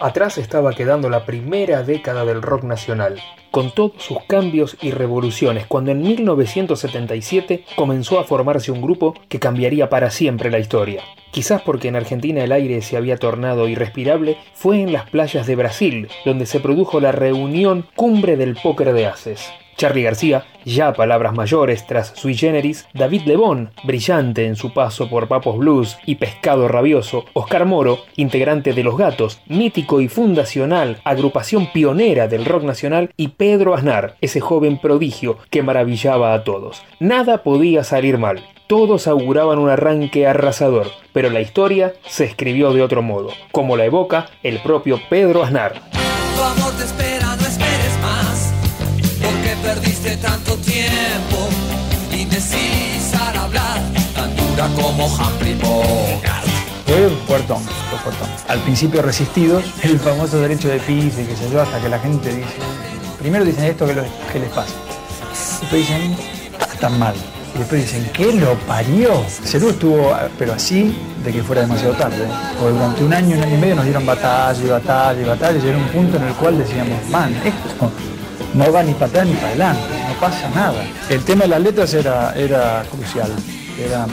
Atrás 0.00 0.38
estaba 0.38 0.74
quedando 0.74 1.10
la 1.10 1.24
primera 1.24 1.82
década 1.82 2.24
del 2.24 2.40
rock 2.40 2.62
nacional, 2.62 3.20
con 3.50 3.72
todos 3.72 4.00
sus 4.00 4.18
cambios 4.28 4.76
y 4.80 4.92
revoluciones, 4.92 5.66
cuando 5.66 5.90
en 5.90 6.02
1977 6.02 7.64
comenzó 7.74 8.20
a 8.20 8.24
formarse 8.24 8.70
un 8.70 8.80
grupo 8.80 9.14
que 9.28 9.40
cambiaría 9.40 9.88
para 9.90 10.10
siempre 10.10 10.52
la 10.52 10.60
historia. 10.60 11.02
Quizás 11.32 11.62
porque 11.62 11.88
en 11.88 11.96
Argentina 11.96 12.44
el 12.44 12.52
aire 12.52 12.80
se 12.80 12.96
había 12.96 13.16
tornado 13.16 13.66
irrespirable, 13.66 14.38
fue 14.54 14.82
en 14.82 14.92
las 14.92 15.10
playas 15.10 15.48
de 15.48 15.56
Brasil 15.56 16.08
donde 16.24 16.46
se 16.46 16.60
produjo 16.60 17.00
la 17.00 17.10
reunión 17.10 17.84
cumbre 17.96 18.36
del 18.36 18.54
póker 18.54 18.92
de 18.92 19.06
Haces. 19.06 19.50
Charlie 19.78 20.02
García, 20.02 20.44
ya 20.64 20.92
palabras 20.92 21.34
mayores 21.34 21.86
tras 21.86 22.08
Sui 22.08 22.34
Generis, 22.34 22.86
David 22.92 23.22
Lebón, 23.26 23.70
brillante 23.84 24.44
en 24.44 24.56
su 24.56 24.74
paso 24.74 25.08
por 25.08 25.28
Papos 25.28 25.56
Blues 25.56 25.96
y 26.04 26.16
Pescado 26.16 26.66
Rabioso, 26.66 27.24
Oscar 27.32 27.64
Moro, 27.64 28.00
integrante 28.16 28.74
de 28.74 28.82
Los 28.82 28.98
Gatos, 28.98 29.40
mítico 29.46 30.00
y 30.00 30.08
fundacional, 30.08 31.00
agrupación 31.04 31.72
pionera 31.72 32.26
del 32.26 32.44
rock 32.44 32.64
nacional, 32.64 33.12
y 33.16 33.28
Pedro 33.28 33.74
Aznar, 33.74 34.16
ese 34.20 34.40
joven 34.40 34.78
prodigio 34.78 35.38
que 35.48 35.62
maravillaba 35.62 36.34
a 36.34 36.42
todos. 36.42 36.82
Nada 36.98 37.44
podía 37.44 37.84
salir 37.84 38.18
mal. 38.18 38.44
Todos 38.66 39.06
auguraban 39.06 39.60
un 39.60 39.70
arranque 39.70 40.26
arrasador, 40.26 40.88
pero 41.12 41.30
la 41.30 41.40
historia 41.40 41.94
se 42.06 42.24
escribió 42.24 42.72
de 42.72 42.82
otro 42.82 43.00
modo, 43.00 43.30
como 43.52 43.76
la 43.76 43.84
evoca 43.84 44.26
el 44.42 44.58
propio 44.58 45.00
Pedro 45.08 45.44
Aznar. 45.44 45.80
Perdiste 50.08 50.16
tanto 50.16 50.56
tiempo 50.56 51.48
indecisa 52.12 53.30
al 53.30 53.36
hablar, 53.36 53.80
tan 54.14 54.34
dura 54.36 54.68
como 54.74 55.06
Humphrey 55.06 55.54
Bogart. 55.54 56.46
Fue 56.86 57.38
fue. 57.38 58.12
Al 58.48 58.60
principio 58.60 59.02
resistidos, 59.02 59.64
el 59.82 59.98
famoso 59.98 60.40
derecho 60.40 60.68
de 60.68 60.78
piso 60.80 61.20
y 61.20 61.24
que 61.24 61.36
se 61.36 61.50
yo, 61.50 61.60
hasta 61.60 61.80
que 61.80 61.88
la 61.88 61.98
gente 61.98 62.34
dice, 62.34 62.56
primero 63.18 63.44
dicen 63.44 63.64
esto 63.64 63.86
que, 63.86 63.94
les 63.94 64.50
pasa. 64.50 64.72
Después 65.60 65.82
dicen, 65.82 66.16
están 66.72 66.98
mal. 66.98 67.14
Y 67.54 67.58
después 67.58 67.82
dicen, 67.82 68.10
¿qué 68.12 68.32
lo 68.32 68.54
parió? 68.60 69.24
Cerú 69.44 69.70
estuvo, 69.70 70.16
pero 70.38 70.54
así, 70.54 70.96
de 71.24 71.32
que 71.32 71.42
fuera 71.42 71.62
demasiado 71.62 71.94
tarde. 71.94 72.26
Porque 72.58 72.72
durante 72.72 73.04
un 73.04 73.12
año, 73.12 73.36
un 73.36 73.42
año 73.42 73.54
y 73.54 73.58
medio 73.58 73.74
nos 73.74 73.84
dieron 73.84 74.06
batalla 74.06 74.60
y 74.62 74.68
batalla 74.68 75.20
y 75.20 75.24
batalla. 75.24 75.58
Y 75.58 75.68
un 75.68 75.88
punto 75.88 76.16
en 76.16 76.24
el 76.24 76.34
cual 76.34 76.58
decíamos, 76.58 77.08
man, 77.10 77.34
esto 77.44 77.90
no 78.58 78.72
va 78.72 78.82
ni 78.82 78.92
para 78.92 79.06
atrás 79.06 79.26
ni 79.26 79.34
para 79.34 79.48
adelante, 79.48 79.94
no 80.08 80.20
pasa 80.20 80.50
nada. 80.50 80.84
El 81.08 81.22
tema 81.24 81.42
de 81.42 81.48
las 81.48 81.60
letras 81.60 81.94
era, 81.94 82.34
era 82.34 82.84
crucial, 82.90 83.30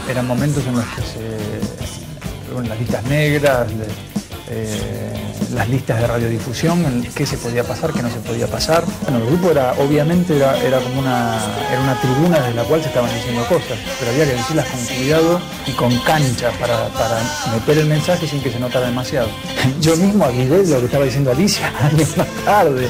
eran 0.08 0.28
momentos 0.28 0.64
en 0.68 0.76
los 0.76 0.86
que 0.86 1.02
se, 1.02 2.64
las 2.64 2.80
listas 2.80 3.04
negras, 3.06 3.68
eh, 4.48 5.14
las 5.56 5.68
listas 5.68 6.00
de 6.00 6.08
radiodifusión, 6.08 7.08
qué 7.16 7.26
se 7.26 7.38
podía 7.38 7.64
pasar, 7.64 7.92
qué 7.92 8.04
no 8.04 8.10
se 8.10 8.20
podía 8.20 8.46
pasar. 8.46 8.84
Bueno, 9.02 9.18
el 9.18 9.26
grupo 9.26 9.50
era, 9.50 9.74
obviamente 9.74 10.38
era, 10.38 10.58
era 10.62 10.80
como 10.80 11.00
una, 11.00 11.40
era 11.72 11.82
una 11.82 12.00
tribuna 12.00 12.40
desde 12.40 12.54
la 12.54 12.64
cual 12.64 12.82
se 12.82 12.90
estaban 12.90 13.12
diciendo 13.16 13.44
cosas, 13.48 13.80
pero 14.00 14.12
había 14.12 14.26
que 14.26 14.34
decirlas 14.34 14.68
con 14.68 14.86
cuidado 14.86 15.42
y 15.66 15.72
con 15.72 15.98
cancha 16.00 16.52
para, 16.60 16.88
para 16.90 17.20
meter 17.52 17.80
el 17.80 17.88
mensaje 17.88 18.28
sin 18.28 18.42
que 18.42 18.52
se 18.52 18.60
notara 18.60 18.86
demasiado. 18.86 19.30
Yo 19.82 19.96
mismo 19.98 20.26
avisé 20.26 20.66
lo 20.68 20.80
que 20.80 20.86
estaba 20.86 21.06
diciendo 21.06 21.32
Alicia 21.32 21.74
años 21.82 22.16
más 22.16 22.28
tarde. 22.46 22.90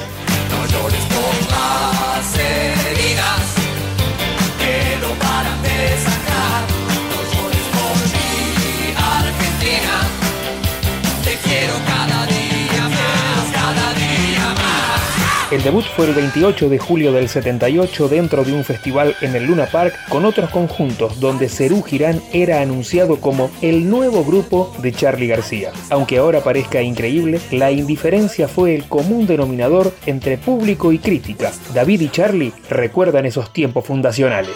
El 15.52 15.62
debut 15.62 15.86
fue 15.96 16.08
el 16.08 16.16
28 16.16 16.70
de 16.70 16.80
julio 16.80 17.11
del 17.11 17.30
78 17.30 18.08
dentro 18.08 18.44
de 18.44 18.52
un 18.52 18.64
festival 18.64 19.16
en 19.22 19.36
el 19.36 19.45
Luna 19.45 19.67
Park 19.67 19.94
con 20.10 20.26
otros 20.26 20.50
conjuntos 20.50 21.20
donde 21.20 21.50
Cerú 21.50 21.83
Girán 21.83 22.20
era 22.33 22.61
anunciado 22.61 23.22
como 23.22 23.52
el 23.61 23.88
nuevo 23.88 24.26
grupo 24.26 24.73
de 24.80 24.92
Charlie 24.92 25.28
García. 25.28 25.72
Aunque 25.92 26.17
ahora 26.17 26.44
parezca 26.44 26.82
increíble, 26.82 27.39
la 27.52 27.72
indiferencia 27.72 28.48
fue 28.48 28.73
el 28.73 28.86
común 28.86 29.28
denominador 29.28 29.94
entre 30.08 30.39
público 30.39 30.92
y 30.92 30.98
crítica. 30.98 31.52
David 31.76 32.02
y 32.02 32.10
Charlie 32.10 32.54
recuerdan 32.67 33.28
esos 33.28 33.54
tiempos 33.54 33.86
fundacionales. 33.86 34.55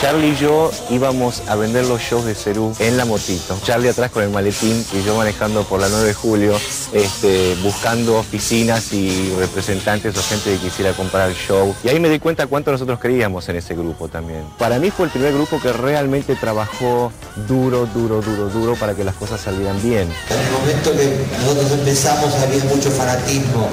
Charlie 0.00 0.28
y 0.28 0.36
yo 0.36 0.70
íbamos 0.88 1.42
a 1.46 1.56
vender 1.56 1.84
los 1.84 2.00
shows 2.00 2.24
de 2.24 2.34
Cerú 2.34 2.74
en 2.78 2.96
la 2.96 3.04
motito. 3.04 3.58
Charlie 3.64 3.90
atrás 3.90 4.10
con 4.10 4.22
el 4.22 4.30
maletín 4.30 4.82
y 4.94 5.02
yo 5.02 5.14
manejando 5.14 5.62
por 5.64 5.78
la 5.78 5.90
9 5.90 6.06
de 6.06 6.14
julio, 6.14 6.58
este, 6.94 7.54
buscando 7.62 8.16
oficinas 8.16 8.94
y 8.94 9.30
representantes 9.38 10.16
o 10.16 10.22
gente 10.22 10.52
que 10.52 10.56
quisiera 10.56 10.94
comprar 10.94 11.28
el 11.28 11.36
show. 11.36 11.74
Y 11.84 11.90
ahí 11.90 12.00
me 12.00 12.08
di 12.08 12.18
cuenta 12.18 12.46
cuánto 12.46 12.72
nosotros 12.72 12.98
creíamos 12.98 13.46
en 13.50 13.56
ese 13.56 13.74
grupo 13.74 14.08
también. 14.08 14.42
Para 14.58 14.78
mí 14.78 14.90
fue 14.90 15.04
el 15.04 15.10
primer 15.10 15.34
grupo 15.34 15.60
que 15.60 15.70
realmente 15.70 16.34
trabajó 16.34 17.12
duro, 17.46 17.84
duro, 17.84 18.22
duro, 18.22 18.48
duro 18.48 18.76
para 18.76 18.94
que 18.94 19.04
las 19.04 19.14
cosas 19.16 19.38
salieran 19.42 19.82
bien. 19.82 20.08
En 20.30 20.40
el 20.40 20.50
momento 20.50 20.92
que 20.92 21.26
nosotros 21.44 21.72
empezamos 21.72 22.34
había 22.36 22.64
mucho 22.64 22.90
fanatismo. 22.90 23.68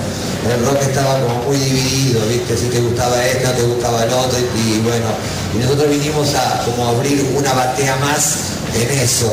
El 0.52 0.66
rock 0.66 0.82
estaba 0.82 1.22
como 1.22 1.44
muy 1.44 1.58
dividido, 1.58 2.26
¿viste? 2.28 2.58
Si 2.58 2.68
te 2.68 2.80
gustaba 2.82 3.26
esto, 3.26 3.50
te 3.52 3.64
gustaba 3.64 4.04
el 4.04 4.14
otro. 4.14 4.38
Y 4.40 4.80
bueno, 4.80 5.08
y 5.54 5.58
nosotros 5.60 5.90
vinimos 5.90 6.36
a 6.36 6.64
como 6.66 6.88
abrir 6.88 7.26
una 7.36 7.54
batea 7.54 7.96
más 7.98 8.58
en 8.76 9.00
eso. 9.00 9.32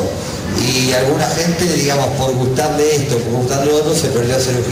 Y 0.61 0.93
alguna 0.93 1.27
gente, 1.27 1.65
digamos, 1.65 2.07
por 2.19 2.33
gustarle 2.35 2.97
esto, 2.97 3.17
por 3.19 3.41
gustarle 3.41 3.73
lo 3.73 3.79
otro, 3.79 3.95
se 3.95 4.09
perdió 4.09 4.37
a 4.37 4.41
ser 4.41 4.57
un 4.57 4.65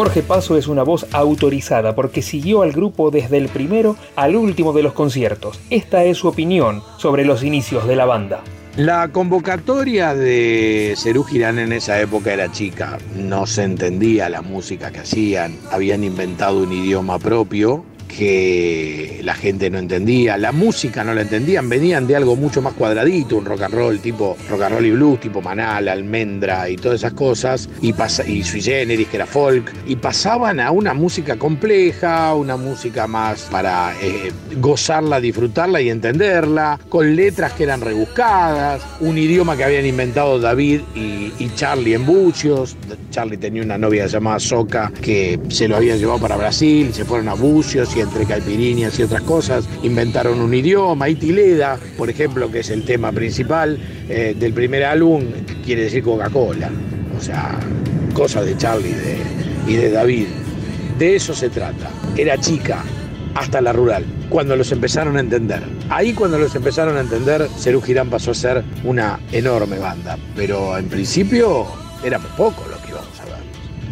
Jorge 0.00 0.22
Paso 0.22 0.56
es 0.56 0.66
una 0.66 0.82
voz 0.82 1.06
autorizada 1.12 1.94
porque 1.94 2.22
siguió 2.22 2.62
al 2.62 2.72
grupo 2.72 3.10
desde 3.10 3.36
el 3.36 3.48
primero 3.48 3.96
al 4.16 4.34
último 4.34 4.72
de 4.72 4.82
los 4.82 4.94
conciertos. 4.94 5.60
Esta 5.68 6.04
es 6.04 6.16
su 6.16 6.28
opinión 6.28 6.82
sobre 6.96 7.24
los 7.26 7.42
inicios 7.42 7.86
de 7.86 7.96
la 7.96 8.06
banda. 8.06 8.42
La 8.80 9.08
convocatoria 9.08 10.14
de 10.14 10.94
Cerú 10.96 11.22
Girán 11.22 11.58
en 11.58 11.70
esa 11.70 12.00
época 12.00 12.32
era 12.32 12.50
chica, 12.50 12.96
no 13.14 13.46
se 13.46 13.64
entendía 13.64 14.30
la 14.30 14.40
música 14.40 14.90
que 14.90 15.00
hacían, 15.00 15.54
habían 15.70 16.02
inventado 16.02 16.62
un 16.62 16.72
idioma 16.72 17.18
propio 17.18 17.84
que 18.10 19.20
la 19.22 19.34
gente 19.34 19.70
no 19.70 19.78
entendía, 19.78 20.36
la 20.36 20.52
música 20.52 21.04
no 21.04 21.14
la 21.14 21.22
entendían, 21.22 21.68
venían 21.68 22.06
de 22.06 22.16
algo 22.16 22.36
mucho 22.36 22.62
más 22.62 22.74
cuadradito, 22.74 23.36
un 23.36 23.44
rock 23.44 23.62
and 23.62 23.74
roll 23.74 24.00
tipo 24.00 24.36
rock 24.48 24.62
and 24.62 24.74
roll 24.74 24.86
y 24.86 24.90
blues, 24.90 25.20
tipo 25.20 25.40
Manal, 25.40 25.88
Almendra 25.88 26.68
y 26.68 26.76
todas 26.76 27.00
esas 27.00 27.12
cosas, 27.12 27.68
y, 27.80 27.94
y 28.26 28.42
Sui 28.42 28.60
Generis, 28.60 29.08
que 29.08 29.16
era 29.16 29.26
folk, 29.26 29.72
y 29.86 29.96
pasaban 29.96 30.60
a 30.60 30.70
una 30.70 30.94
música 30.94 31.36
compleja, 31.36 32.34
una 32.34 32.56
música 32.56 33.06
más 33.06 33.42
para 33.50 33.94
eh, 34.00 34.32
gozarla, 34.56 35.20
disfrutarla 35.20 35.80
y 35.80 35.90
entenderla, 35.90 36.78
con 36.88 37.14
letras 37.16 37.52
que 37.52 37.64
eran 37.64 37.80
rebuscadas, 37.80 38.82
un 39.00 39.18
idioma 39.18 39.56
que 39.56 39.64
habían 39.64 39.86
inventado 39.86 40.38
David 40.38 40.80
y, 40.94 41.30
Charlie 41.56 41.94
en 41.94 42.06
Bucios, 42.06 42.76
Charlie 43.10 43.36
tenía 43.36 43.62
una 43.62 43.76
novia 43.76 44.06
llamada 44.06 44.38
Soca 44.38 44.90
que 45.02 45.38
se 45.48 45.68
lo 45.68 45.76
había 45.76 45.96
llevado 45.96 46.20
para 46.20 46.36
Brasil, 46.36 46.92
se 46.94 47.04
fueron 47.04 47.28
a 47.28 47.34
Bucios 47.34 47.94
y 47.96 47.99
entre 48.00 48.26
caipiriñas 48.26 48.98
y 48.98 49.02
otras 49.02 49.22
cosas, 49.22 49.68
inventaron 49.82 50.40
un 50.40 50.52
idioma, 50.52 51.08
Itileda, 51.08 51.78
por 51.96 52.10
ejemplo, 52.10 52.50
que 52.50 52.60
es 52.60 52.70
el 52.70 52.84
tema 52.84 53.12
principal 53.12 53.78
eh, 54.08 54.34
del 54.38 54.52
primer 54.52 54.84
álbum, 54.84 55.24
quiere 55.64 55.84
decir 55.84 56.02
Coca-Cola, 56.02 56.70
o 57.16 57.20
sea, 57.20 57.58
cosas 58.14 58.46
de 58.46 58.56
Charlie 58.56 58.94
y 59.66 59.74
de 59.74 59.90
David. 59.90 60.26
De 60.98 61.16
eso 61.16 61.34
se 61.34 61.48
trata. 61.48 61.90
Era 62.16 62.38
chica 62.38 62.84
hasta 63.34 63.60
la 63.60 63.72
rural, 63.72 64.04
cuando 64.28 64.56
los 64.56 64.72
empezaron 64.72 65.16
a 65.16 65.20
entender. 65.20 65.62
Ahí 65.88 66.12
cuando 66.12 66.38
los 66.38 66.54
empezaron 66.54 66.96
a 66.96 67.00
entender, 67.00 67.48
Cerú 67.58 67.80
Girán 67.80 68.10
pasó 68.10 68.32
a 68.32 68.34
ser 68.34 68.64
una 68.84 69.20
enorme 69.32 69.78
banda, 69.78 70.18
pero 70.34 70.76
en 70.76 70.88
principio 70.88 71.66
éramos 72.04 72.30
pocos 72.32 72.68
los 72.68 72.78
que 72.80 72.90
íbamos 72.90 73.20
a 73.20 73.24
ver. 73.24 73.40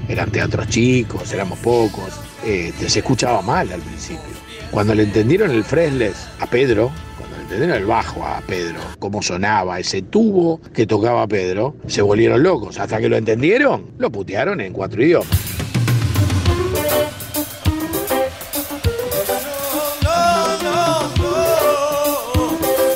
Eran 0.08 0.31
teatros 0.31 0.69
chicos, 0.69 1.32
éramos 1.32 1.58
pocos, 1.61 2.20
eh, 2.44 2.73
se 2.87 2.99
escuchaba 2.99 3.43
mal 3.43 3.70
al 3.73 3.81
principio. 3.81 4.37
Cuando 4.70 4.94
le 4.94 5.05
entendieron 5.05 5.50
el 5.50 5.64
Fresles 5.64 6.29
a 6.40 6.46
Pedro, 6.46 6.90
cuando 7.17 7.37
le 7.37 7.43
entendieron 7.43 7.76
el 7.76 7.87
bajo 7.87 8.25
a 8.25 8.40
Pedro, 8.46 8.81
cómo 8.99 9.23
sonaba 9.23 9.81
ese 9.81 10.02
tubo 10.02 10.61
que 10.75 10.87
tocaba 10.87 11.26
Pedro, 11.26 11.75
se 11.87 12.02
volvieron 12.02 12.43
locos. 12.43 12.79
Hasta 12.79 12.99
que 12.99 13.08
lo 13.08 13.17
entendieron, 13.17 13.87
lo 13.99 14.11
putearon 14.11 14.61
en 14.61 14.73
cuatro 14.73 15.02
idiomas. 15.02 15.57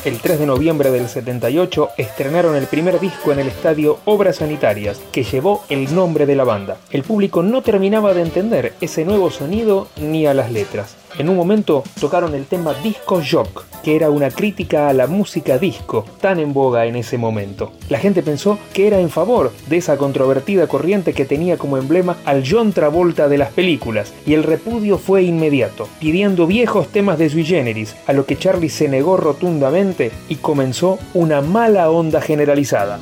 El 0.05 0.19
3 0.19 0.41
de 0.41 0.47
noviembre 0.47 0.91
del 0.91 1.09
78 1.09 1.91
estrenaron 1.97 2.57
el 2.57 2.67
primer 2.67 2.99
disco 2.99 3.31
en 3.31 3.39
el 3.39 3.47
estadio 3.47 4.01
Obras 4.05 4.39
Sanitarias, 4.39 5.01
que 5.13 5.23
llevó 5.23 5.63
el 5.69 5.95
nombre 5.95 6.27
de 6.27 6.35
la 6.35 6.43
banda. 6.43 6.77
El 6.91 7.05
público 7.05 7.45
no 7.45 7.63
terminaba 7.63 8.13
de 8.13 8.23
entender 8.23 8.75
ese 8.81 9.05
nuevo 9.05 9.31
sonido 9.31 9.87
ni 10.01 10.27
a 10.27 10.35
las 10.35 10.51
letras. 10.51 10.97
En 11.19 11.29
un 11.29 11.37
momento 11.37 11.85
tocaron 12.01 12.35
el 12.35 12.47
tema 12.47 12.75
Disco 12.83 13.21
Jock, 13.29 13.65
que 13.83 13.97
era 13.97 14.11
una 14.11 14.31
crítica 14.31 14.89
a 14.89 14.93
la 14.93 15.07
música 15.07 15.59
disco, 15.59 16.07
tan 16.21 16.41
en 16.41 16.55
boga 16.55 16.87
en 16.87 16.97
ese 16.97 17.19
momento. 17.19 17.73
La 17.91 17.99
gente 17.99 18.23
pensó 18.23 18.59
que 18.73 18.87
era 18.87 18.99
en 18.99 19.11
favor 19.11 19.53
de 19.69 19.77
esa 19.77 19.99
controvertida 19.99 20.67
corriente 20.67 21.13
que 21.13 21.27
tenía 21.27 21.59
como 21.59 21.77
emblema 21.77 22.17
al 22.25 22.45
John 22.49 22.73
Travolta 22.73 23.29
de 23.29 23.39
las 23.39 23.53
películas, 23.53 24.15
y 24.25 24.35
el 24.35 24.43
repudio 24.43 24.99
fue 24.99 25.25
inmediato, 25.25 25.87
pidiendo 26.01 26.47
viejos 26.47 26.89
temas 26.89 27.19
de 27.19 27.29
sui 27.29 27.45
generis, 27.45 27.95
a 28.07 28.13
lo 28.15 28.25
que 28.25 28.39
Charlie 28.39 28.71
se 28.71 28.89
negó 28.89 29.17
rotundamente 29.17 30.13
y 30.29 30.37
comenzó 30.37 30.99
una 31.13 31.43
mala 31.43 31.91
onda 31.91 32.23
generalizada. 32.23 32.99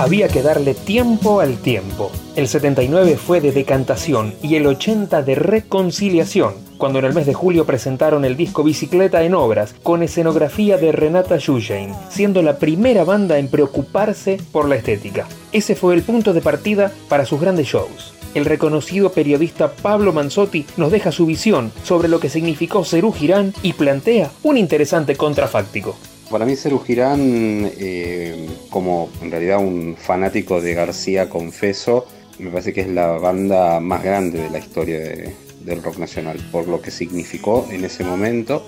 Había 0.00 0.28
que 0.28 0.40
darle 0.40 0.72
tiempo 0.72 1.40
al 1.40 1.58
tiempo. 1.58 2.10
El 2.34 2.48
79 2.48 3.18
fue 3.18 3.42
de 3.42 3.52
decantación 3.52 4.34
y 4.42 4.54
el 4.54 4.66
80 4.66 5.22
de 5.22 5.34
reconciliación, 5.34 6.54
cuando 6.78 6.98
en 6.98 7.04
el 7.04 7.12
mes 7.12 7.26
de 7.26 7.34
julio 7.34 7.66
presentaron 7.66 8.24
el 8.24 8.34
disco 8.34 8.64
Bicicleta 8.64 9.22
en 9.24 9.34
Obras, 9.34 9.74
con 9.82 10.02
escenografía 10.02 10.78
de 10.78 10.92
Renata 10.92 11.36
Yujain, 11.36 11.92
siendo 12.08 12.40
la 12.40 12.56
primera 12.56 13.04
banda 13.04 13.38
en 13.38 13.48
preocuparse 13.48 14.40
por 14.52 14.68
la 14.70 14.76
estética. 14.76 15.28
Ese 15.52 15.76
fue 15.76 15.94
el 15.94 16.02
punto 16.02 16.32
de 16.32 16.40
partida 16.40 16.90
para 17.10 17.26
sus 17.26 17.38
grandes 17.38 17.66
shows. 17.66 18.14
El 18.34 18.46
reconocido 18.46 19.12
periodista 19.12 19.72
Pablo 19.72 20.14
Manzotti 20.14 20.64
nos 20.78 20.90
deja 20.92 21.12
su 21.12 21.26
visión 21.26 21.72
sobre 21.82 22.08
lo 22.08 22.20
que 22.20 22.30
significó 22.30 22.86
Cerú 22.86 23.12
Girán 23.12 23.52
y 23.62 23.74
plantea 23.74 24.30
un 24.42 24.56
interesante 24.56 25.14
contrafáctico. 25.14 25.96
Para 26.30 26.44
mí 26.46 26.54
Cerú 26.54 26.78
Girán, 26.78 27.70
eh, 27.78 28.46
como 28.70 29.10
en 29.20 29.30
realidad 29.32 29.58
un 29.58 29.96
fanático 29.98 30.60
de 30.60 30.74
García 30.74 31.28
confeso, 31.28 32.06
me 32.38 32.50
parece 32.50 32.72
que 32.72 32.82
es 32.82 32.88
la 32.88 33.08
banda 33.18 33.80
más 33.80 34.02
grande 34.04 34.40
de 34.44 34.50
la 34.50 34.58
historia 34.60 35.00
de- 35.00 35.34
del 35.64 35.82
rock 35.82 35.98
nacional, 35.98 36.38
por 36.52 36.68
lo 36.68 36.80
que 36.80 36.90
significó 36.92 37.66
en 37.70 37.84
ese 37.84 38.04
momento 38.04 38.64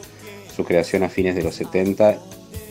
su 0.55 0.65
creación 0.65 1.05
a 1.05 1.09
fines 1.09 1.37
de 1.37 1.43
los 1.43 1.55
70 1.55 2.19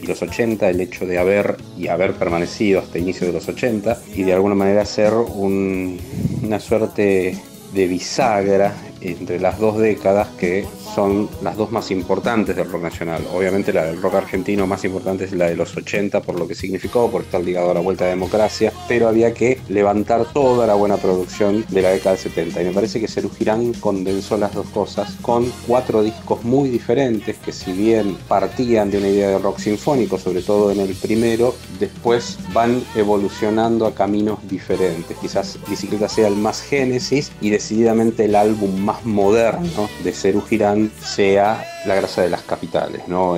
y 0.01 0.05
los 0.07 0.21
80, 0.21 0.69
el 0.69 0.81
hecho 0.81 1.05
de 1.05 1.17
haber 1.17 1.55
y 1.77 1.87
haber 1.87 2.13
permanecido 2.13 2.81
hasta 2.81 2.99
inicio 2.99 3.25
de 3.27 3.33
los 3.33 3.47
80 3.47 3.97
y 4.13 4.23
de 4.23 4.33
alguna 4.33 4.55
manera 4.55 4.85
ser 4.85 5.13
un- 5.13 5.99
una 6.44 6.59
suerte 6.59 7.35
de 7.73 7.87
bisagra 7.87 8.75
entre 9.01 9.39
las 9.39 9.59
dos 9.59 9.77
décadas 9.77 10.30
que 10.38 10.65
son 10.95 11.30
las 11.42 11.57
dos 11.57 11.71
más 11.71 11.92
importantes 11.92 12.56
del 12.56 12.69
rock 12.69 12.83
nacional. 12.83 13.25
Obviamente 13.33 13.74
la 13.74 13.86
del 13.86 14.01
rock 14.01 14.15
argentino 14.15 14.68
más 14.68 14.83
importante 14.83 15.25
es 15.25 15.31
la 15.31 15.45
de 15.45 15.56
los 15.56 15.75
80 15.75 16.21
por 16.21 16.39
lo 16.39 16.48
que 16.48 16.56
significó, 16.56 17.09
por 17.09 17.21
estar 17.21 17.42
ligado 17.42 17.71
a 17.71 17.74
la 17.74 17.80
vuelta 17.80 18.06
de 18.06 18.12
democracia, 18.12 18.71
pero 18.88 19.07
había 19.07 19.33
que 19.33 19.59
levantar 19.69 20.25
toda 20.33 20.68
la 20.68 20.75
buena 20.75 20.98
producción 20.98 21.65
de 21.69 21.81
la 21.81 21.89
década 21.89 22.15
del 22.15 22.24
70 22.24 22.62
y 22.62 22.65
me 22.65 22.71
parece 22.71 23.00
que 23.00 23.07
Cerú 23.07 23.30
Girán 23.30 23.74
condensó 23.74 24.38
las 24.38 24.53
dos 24.53 24.68
cosas 24.68 25.15
con 25.21 25.51
cuatro 25.68 26.04
discos 26.04 26.44
muy 26.44 26.69
diferentes 26.69 27.38
que 27.38 27.51
si 27.51 27.71
bien 27.71 28.18
partían 28.27 28.92
de 28.92 28.97
una 28.97 29.07
idea 29.07 29.30
de 29.30 29.39
rock 29.39 29.59
sinfónico, 29.59 30.18
sobre 30.18 30.42
todo 30.42 30.71
en 30.71 30.80
el 30.80 30.94
primero, 30.95 31.56
después 31.80 32.38
van 32.54 32.83
evolucionando 32.95 33.86
a 33.86 33.95
caminos 33.95 34.39
diferentes. 34.50 35.18
Quizás 35.18 35.57
Bicicleta 35.69 36.09
sea 36.09 36.27
el 36.27 36.36
más 36.36 36.62
génesis 36.62 37.31
y 37.42 37.50
decididamente 37.50 38.25
el 38.25 38.36
álbum 38.36 38.80
más 38.80 38.90
moderno 39.03 39.89
de 40.03 40.11
Cerú 40.11 40.41
Girán 40.41 40.91
sea 41.01 41.65
La 41.85 41.95
grasa 41.95 42.21
de 42.21 42.29
las 42.29 42.41
capitales, 42.43 43.07
¿no? 43.07 43.38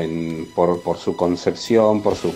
Por, 0.55 0.97
su 0.97 1.15
concepción, 1.15 2.01
por 2.01 2.15
su, 2.15 2.33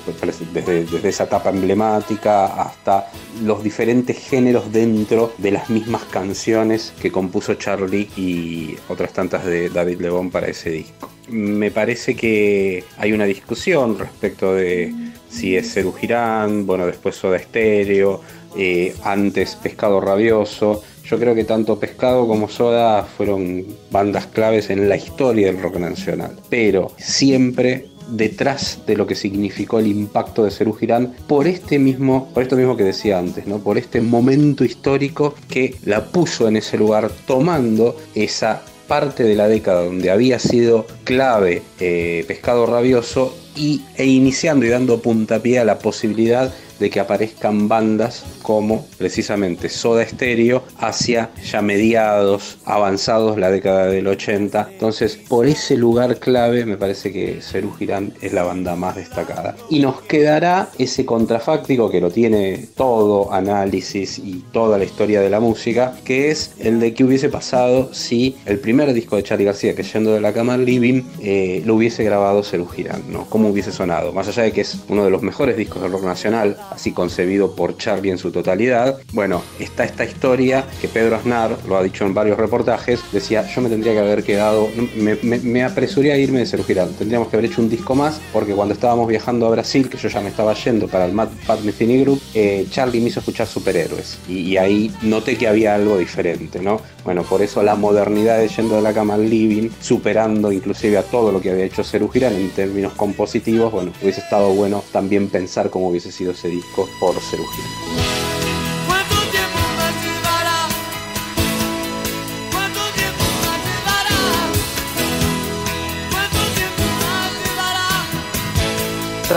desde, 0.53 1.09
esa 1.09 1.25
etapa 1.25 1.49
emblemática 1.49 2.45
hasta 2.45 3.09
los 3.43 3.63
diferentes 3.63 4.17
géneros 4.17 4.71
dentro 4.71 5.33
de 5.37 5.51
las 5.51 5.69
mismas 5.69 6.03
canciones 6.05 6.93
que 7.01 7.11
compuso 7.11 7.55
Charlie 7.55 8.09
y 8.15 8.75
otras 8.87 9.11
tantas 9.13 9.45
de 9.45 9.69
David 9.69 9.99
Lebón 9.99 10.31
para 10.31 10.47
ese 10.47 10.69
disco. 10.69 11.09
Me 11.29 11.71
parece 11.71 12.15
que 12.15 12.85
hay 12.97 13.11
una 13.11 13.25
discusión 13.25 13.99
respecto 13.99 14.53
de 14.53 14.93
si 15.29 15.57
es 15.57 15.73
Cerú 15.73 15.91
Girán, 15.93 16.65
bueno, 16.65 16.85
después 16.85 17.15
Soda 17.15 17.37
Stereo, 17.37 18.21
eh, 18.57 18.95
antes 19.03 19.55
Pescado 19.55 19.99
Rabioso. 19.99 20.83
Yo 21.09 21.17
creo 21.17 21.33
que 21.33 21.45
tanto 21.45 21.79
Pescado 21.79 22.27
como 22.27 22.49
Soda 22.49 23.03
fueron 23.03 23.65
bandas 23.91 24.27
claves 24.27 24.69
en 24.69 24.89
la 24.89 24.97
historia 24.97 25.47
del 25.47 25.61
rock 25.61 25.77
nacional, 25.77 26.37
pero 26.49 26.91
siempre 26.97 27.85
detrás 28.09 28.79
de 28.85 28.95
lo 28.95 29.07
que 29.07 29.15
significó 29.15 29.79
el 29.79 29.87
impacto 29.87 30.43
de 30.43 30.51
Cerú 30.51 30.73
Girán 30.73 31.13
por 31.27 31.47
este 31.47 31.79
mismo, 31.79 32.29
por 32.33 32.43
esto 32.43 32.55
mismo 32.55 32.75
que 32.75 32.83
decía 32.83 33.19
antes, 33.19 33.47
¿no? 33.47 33.59
Por 33.59 33.77
este 33.77 34.01
momento 34.01 34.63
histórico 34.63 35.35
que 35.49 35.75
la 35.85 36.05
puso 36.05 36.47
en 36.47 36.57
ese 36.57 36.77
lugar 36.77 37.09
tomando 37.25 37.95
esa 38.15 38.61
parte 38.87 39.23
de 39.23 39.35
la 39.35 39.47
década 39.47 39.83
donde 39.83 40.09
había 40.09 40.39
sido 40.39 40.87
clave 41.03 41.61
eh, 41.79 42.23
Pescado 42.27 42.65
Rabioso 42.65 43.37
y, 43.55 43.81
e 43.97 44.05
iniciando 44.05 44.65
y 44.65 44.69
dando 44.69 45.01
puntapié 45.01 45.59
a 45.59 45.65
la 45.65 45.79
posibilidad 45.79 46.53
de 46.79 46.89
que 46.89 46.99
aparezcan 46.99 47.67
bandas 47.67 48.23
como 48.41 48.85
precisamente 48.97 49.69
Soda 49.69 50.05
Stereo 50.05 50.63
hacia 50.79 51.29
ya 51.43 51.61
mediados, 51.61 52.57
avanzados 52.65 53.37
la 53.37 53.51
década 53.51 53.87
del 53.87 54.07
80. 54.07 54.69
Entonces, 54.73 55.17
por 55.27 55.47
ese 55.47 55.75
lugar 55.75 56.19
clave 56.19 56.65
me 56.65 56.77
parece 56.77 57.11
que 57.11 57.41
Cerú 57.41 57.73
Girán 57.73 58.13
es 58.21 58.33
la 58.33 58.43
banda 58.43 58.75
más 58.75 58.95
destacada. 58.95 59.55
Y 59.69 59.79
nos 59.79 60.01
quedará 60.01 60.69
ese 60.77 61.05
contrafáctico 61.05 61.89
que 61.89 62.01
lo 62.01 62.11
tiene 62.11 62.67
todo 62.75 63.31
análisis 63.33 64.19
y 64.19 64.43
toda 64.51 64.77
la 64.77 64.85
historia 64.85 65.21
de 65.21 65.29
la 65.29 65.39
música, 65.39 65.95
que 66.03 66.31
es 66.31 66.53
el 66.59 66.79
de 66.79 66.93
qué 66.93 67.03
hubiese 67.03 67.29
pasado 67.29 67.93
si 67.93 68.35
el 68.45 68.59
primer 68.59 68.93
disco 68.93 69.15
de 69.15 69.23
Charlie 69.23 69.45
García, 69.45 69.75
que 69.75 69.83
Yendo 69.83 70.13
de 70.13 70.21
la 70.21 70.33
Cama 70.33 70.57
Living, 70.57 71.03
eh, 71.21 71.61
lo 71.65 71.75
hubiese 71.75 72.03
grabado 72.03 72.43
Cerú 72.43 72.67
Girán, 72.67 73.03
¿no? 73.11 73.25
¿Cómo 73.25 73.49
hubiese 73.49 73.71
sonado? 73.71 74.11
Más 74.13 74.27
allá 74.27 74.43
de 74.43 74.51
que 74.51 74.61
es 74.61 74.77
uno 74.89 75.03
de 75.03 75.09
los 75.09 75.21
mejores 75.21 75.57
discos 75.57 75.81
del 75.81 75.91
rock 75.91 76.03
nacional, 76.03 76.57
así 76.71 76.91
concebido 76.91 77.55
por 77.55 77.77
Charlie 77.77 78.11
en 78.11 78.17
su 78.17 78.31
totalidad. 78.31 78.99
Bueno, 79.13 79.41
está 79.59 79.83
esta 79.83 80.05
historia 80.05 80.65
que 80.81 80.87
Pedro 80.87 81.15
Aznar 81.15 81.57
lo 81.67 81.77
ha 81.77 81.83
dicho 81.83 82.05
en 82.05 82.13
varios 82.13 82.37
reportajes. 82.37 83.01
Decía, 83.11 83.47
yo 83.47 83.61
me 83.61 83.69
tendría 83.69 83.93
que 83.93 83.99
haber 83.99 84.23
quedado, 84.23 84.69
me, 84.95 85.63
apresuré 85.63 86.11
a 86.11 86.17
irme 86.17 86.39
de 86.39 86.45
Cerú. 86.45 86.63
Tendríamos 86.63 87.29
que 87.29 87.37
haber 87.37 87.49
hecho 87.49 87.61
un 87.61 87.69
disco 87.69 87.95
más, 87.95 88.19
porque 88.33 88.53
cuando 88.53 88.73
estábamos 88.73 89.07
viajando 89.07 89.47
a 89.47 89.51
Brasil, 89.51 89.89
que 89.89 89.97
yo 89.97 90.09
ya 90.09 90.19
me 90.21 90.29
estaba 90.29 90.53
yendo 90.53 90.87
para 90.87 91.05
el 91.05 91.13
Mad 91.13 91.29
Pat 91.45 91.61
Metheny 91.61 92.01
Group, 92.01 92.21
eh, 92.33 92.67
Charlie 92.69 92.99
me 92.99 93.07
hizo 93.07 93.21
escuchar 93.21 93.47
superhéroes. 93.47 94.19
Y, 94.27 94.39
y 94.39 94.57
ahí 94.57 94.91
noté 95.01 95.37
que 95.37 95.47
había 95.47 95.75
algo 95.75 95.97
diferente, 95.97 96.59
¿no? 96.59 96.81
Bueno, 97.07 97.23
por 97.23 97.41
eso 97.41 97.63
la 97.63 97.75
modernidad 97.75 98.37
de 98.37 98.49
Yendo 98.49 98.75
de 98.75 98.81
la 98.81 98.93
Cama 98.93 99.13
al 99.13 99.29
Living, 99.29 99.69
superando 99.79 100.51
inclusive 100.51 100.97
a 100.97 101.03
todo 101.03 101.31
lo 101.31 101.39
que 101.39 101.51
había 101.51 101.63
hecho 101.63 101.81
Girán 102.09 102.33
en 102.33 102.49
términos 102.49 102.91
compositivos, 102.97 103.71
bueno, 103.71 103.93
hubiese 104.01 104.19
estado 104.19 104.49
bueno 104.49 104.83
también 104.91 105.29
pensar 105.29 105.69
cómo 105.69 105.87
hubiese 105.87 106.11
sido 106.11 106.33
ese 106.33 106.49
disco 106.49 106.85
por 106.99 107.15
Girán. 107.15 108.16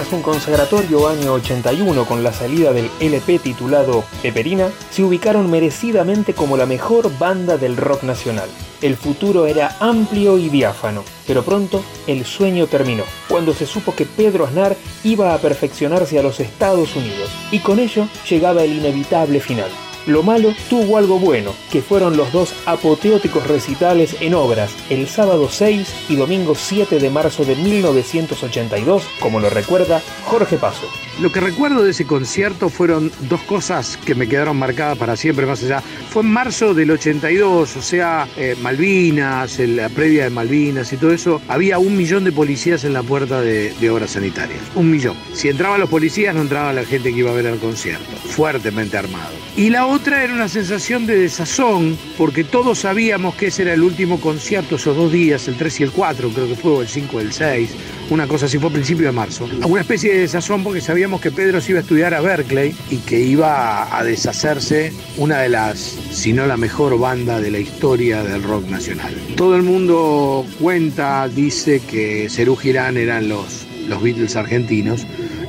Tras 0.00 0.14
un 0.14 0.23
consagratorio 0.23 1.09
año 1.09 1.35
81 1.35 2.07
con 2.07 2.23
la 2.23 2.33
salida 2.33 2.73
del 2.73 2.90
LP 3.00 3.38
titulado 3.38 4.02
Peperina, 4.23 4.71
se 4.90 5.02
ubicaron 5.02 5.50
merecidamente 5.50 6.33
como 6.33 6.57
la 6.57 6.64
mejor 6.64 7.19
banda 7.19 7.59
del 7.59 7.76
rock 7.76 8.04
nacional. 8.04 8.49
El 8.80 8.97
futuro 8.97 9.45
era 9.45 9.76
amplio 9.78 10.38
y 10.38 10.49
diáfano, 10.49 11.04
pero 11.26 11.42
pronto 11.42 11.85
el 12.07 12.25
sueño 12.25 12.66
terminó, 12.66 13.04
cuando 13.28 13.52
se 13.52 13.66
supo 13.66 13.95
que 13.95 14.07
Pedro 14.07 14.47
Aznar 14.47 14.75
iba 15.04 15.35
a 15.35 15.38
perfeccionarse 15.38 16.19
a 16.19 16.23
los 16.23 16.40
Estados 16.40 16.97
Unidos, 16.97 17.28
y 17.52 17.59
con 17.59 17.78
ello 17.78 18.09
llegaba 18.26 18.64
el 18.64 18.73
inevitable 18.73 19.38
final. 19.38 19.69
Lo 20.07 20.23
malo 20.23 20.54
tuvo 20.69 20.97
algo 20.97 21.19
bueno, 21.19 21.54
que 21.71 21.83
fueron 21.83 22.16
los 22.16 22.33
dos 22.33 22.54
apoteóticos 22.66 23.47
recitales 23.47 24.16
en 24.21 24.35
obras, 24.35 24.75
el 24.88 25.09
sábado 25.09 25.49
6 25.50 26.07
y 26.09 26.16
domingo 26.16 26.54
7 26.54 26.99
de 26.99 27.11
marzo 27.11 27.45
de 27.45 27.57
1982, 27.57 29.04
como 29.21 29.40
lo 29.40 29.50
recuerda 29.50 30.00
Jorge 30.25 30.57
Paso. 30.57 30.87
Lo 31.21 31.30
que 31.30 31.40
recuerdo 31.40 31.83
de 31.83 31.90
ese 31.90 32.07
concierto 32.07 32.71
fueron 32.71 33.12
dos 33.28 33.42
cosas 33.42 33.99
que 33.99 34.14
me 34.14 34.26
quedaron 34.26 34.57
marcadas 34.57 34.97
para 34.97 35.16
siempre, 35.16 35.45
más 35.45 35.62
allá. 35.62 35.83
Fue 36.09 36.23
en 36.23 36.30
marzo 36.30 36.73
del 36.73 36.90
82, 36.92 37.76
o 37.76 37.83
sea, 37.83 38.26
eh, 38.38 38.57
Malvinas, 38.62 39.59
la 39.59 39.90
previa 39.90 40.25
de 40.25 40.30
Malvinas 40.30 40.92
y 40.95 40.97
todo 40.97 41.12
eso. 41.12 41.42
Había 41.47 41.78
un 41.78 41.95
millón 41.95 42.25
de 42.25 42.33
policías 42.33 42.85
en 42.85 42.95
la 42.95 43.02
puerta 43.02 43.42
de, 43.42 43.75
de 43.75 43.90
obras 43.90 44.12
sanitarias. 44.12 44.61
Un 44.75 44.90
millón. 44.90 45.14
Si 45.35 45.49
entraban 45.49 45.78
los 45.78 45.90
policías, 45.90 46.35
no 46.35 46.40
entraba 46.40 46.73
la 46.73 46.85
gente 46.85 47.12
que 47.12 47.19
iba 47.19 47.30
a 47.30 47.35
ver 47.35 47.47
el 47.47 47.59
concierto. 47.59 48.16
Fuertemente 48.25 48.97
armado. 48.97 49.35
Y 49.57 49.69
la 49.69 49.87
otra 49.90 50.23
era 50.23 50.32
una 50.32 50.49
sensación 50.49 51.06
de 51.06 51.18
desazón, 51.18 51.99
porque 52.16 52.44
todos 52.44 52.80
sabíamos 52.80 53.35
que 53.35 53.49
ese 53.49 53.62
era 53.62 53.75
el 53.75 53.82
último 53.82 54.20
concierto 54.20 54.76
esos 54.76 54.97
dos 54.97 55.11
días, 55.11 55.49
el 55.49 55.56
3 55.56 55.80
y 55.80 55.82
el 55.82 55.90
4, 55.90 56.30
creo 56.30 56.49
que 56.49 56.54
fue, 56.54 56.70
o 56.70 56.82
el 56.82 56.88
5 56.88 57.16
o 57.16 57.20
el 57.20 57.32
6 57.32 57.70
una 58.11 58.26
cosa 58.26 58.47
así, 58.47 58.59
fue 58.59 58.70
a 58.70 58.73
principio 58.73 59.06
de 59.06 59.12
marzo. 59.12 59.49
Una 59.64 59.82
especie 59.82 60.12
de 60.12 60.18
desazón 60.20 60.64
porque 60.64 60.80
sabíamos 60.80 61.20
que 61.20 61.30
Pedro 61.30 61.61
se 61.61 61.70
iba 61.70 61.78
a 61.78 61.82
estudiar 61.82 62.12
a 62.12 62.20
Berkeley 62.20 62.75
y 62.90 62.97
que 62.99 63.20
iba 63.20 63.97
a 63.97 64.02
deshacerse 64.02 64.92
una 65.16 65.38
de 65.38 65.49
las, 65.49 65.78
si 66.11 66.32
no 66.32 66.44
la 66.47 66.56
mejor 66.56 66.99
banda 66.99 67.40
de 67.40 67.52
la 67.52 67.61
historia 67.61 68.25
del 68.25 68.42
rock 68.42 68.68
nacional. 68.68 69.14
Todo 69.37 69.54
el 69.54 69.62
mundo 69.62 70.44
cuenta, 70.59 71.28
dice 71.28 71.80
que 71.80 72.28
Cerú 72.28 72.56
Girán 72.56 72.97
eran 72.97 73.28
los, 73.28 73.64
los 73.87 74.02
Beatles 74.02 74.35
argentinos. 74.35 75.06